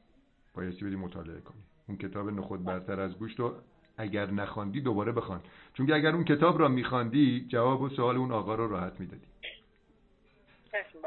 بایستی 0.56 0.86
بدی 0.86 0.96
مطالعه 0.96 1.42
کنی. 1.42 1.62
اون 1.88 1.98
کتاب 1.98 2.30
نخود 2.30 2.64
برتر 2.64 3.00
از 3.00 3.20
گوشت 3.20 3.40
رو 3.40 3.56
اگر 3.98 4.26
نخواندی 4.32 4.82
دوباره 4.82 5.12
بخوان. 5.12 5.42
چون 5.74 5.86
که 5.86 5.96
اگر 5.96 6.12
اون 6.16 6.24
کتاب 6.24 6.60
را 6.60 6.68
میخواندی 6.68 7.46
جواب 7.50 7.82
و 7.82 7.90
سوال 7.90 8.18
اون 8.18 8.32
آقا 8.32 8.56
رو 8.56 8.68
راحت 8.68 9.00
می‌دادی. 9.00 9.28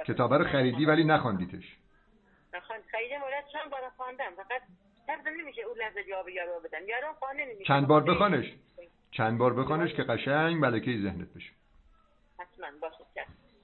کتاب 0.06 0.34
رو 0.34 0.44
خریدی 0.44 0.84
ولی 0.84 1.04
نخواندیتش. 1.04 1.76
نخوان 2.54 2.78
خریدم 2.90 3.22
ولاد 3.22 3.44
چند 3.52 3.70
بار 3.70 3.80
خواندم. 3.96 4.30
فقط 4.36 4.62
سر 5.08 5.30
نمیشه 5.30 5.62
اون 5.62 5.78
لحظه 5.78 6.04
جواب 6.04 6.28
یارو 6.28 6.60
بدم 6.60 6.88
یارو 6.88 7.12
خانه 7.20 7.44
نمیشه. 7.44 7.64
چند 7.64 7.86
بار 7.86 8.02
بخوانش 8.02 8.52
چند 9.10 9.38
بار 9.38 9.54
بخوانش 9.54 9.94
که 9.94 10.02
قشنگ 10.02 10.56
ملکه 10.56 10.90
ذهنت 11.02 11.28
بشه. 11.36 11.52
حتما. 12.38 12.66
باشه 12.80 13.04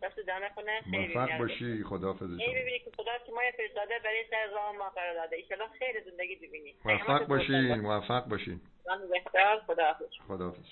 دست 0.02 0.18
نکنه 0.28 0.80
خیلی 0.80 1.14
موفق. 1.14 1.38
باشی 1.38 1.84
خداحافظ 1.84 2.30
ای 2.30 2.38
شما 2.46 2.54
ببینید 2.54 2.84
که 2.84 2.90
خدا 2.96 3.12
که 3.26 3.32
ما 3.32 3.40
فرستاده 3.56 3.94
برای 4.04 4.24
سر 4.30 4.46
راه 4.54 4.76
ما 4.76 4.88
قرار 4.90 5.14
داده. 5.14 5.36
ایشالا 5.36 5.68
خیر 5.78 6.10
زندگی 6.10 6.36
ببینید 6.36 6.74
موفق 6.84 7.26
باشین 7.26 7.74
موفق 7.74 8.24
باشین. 8.24 8.60
خدا 8.84 8.94
نگهدار 8.94 9.60
خدا 9.66 9.84
حافظ 10.46 10.64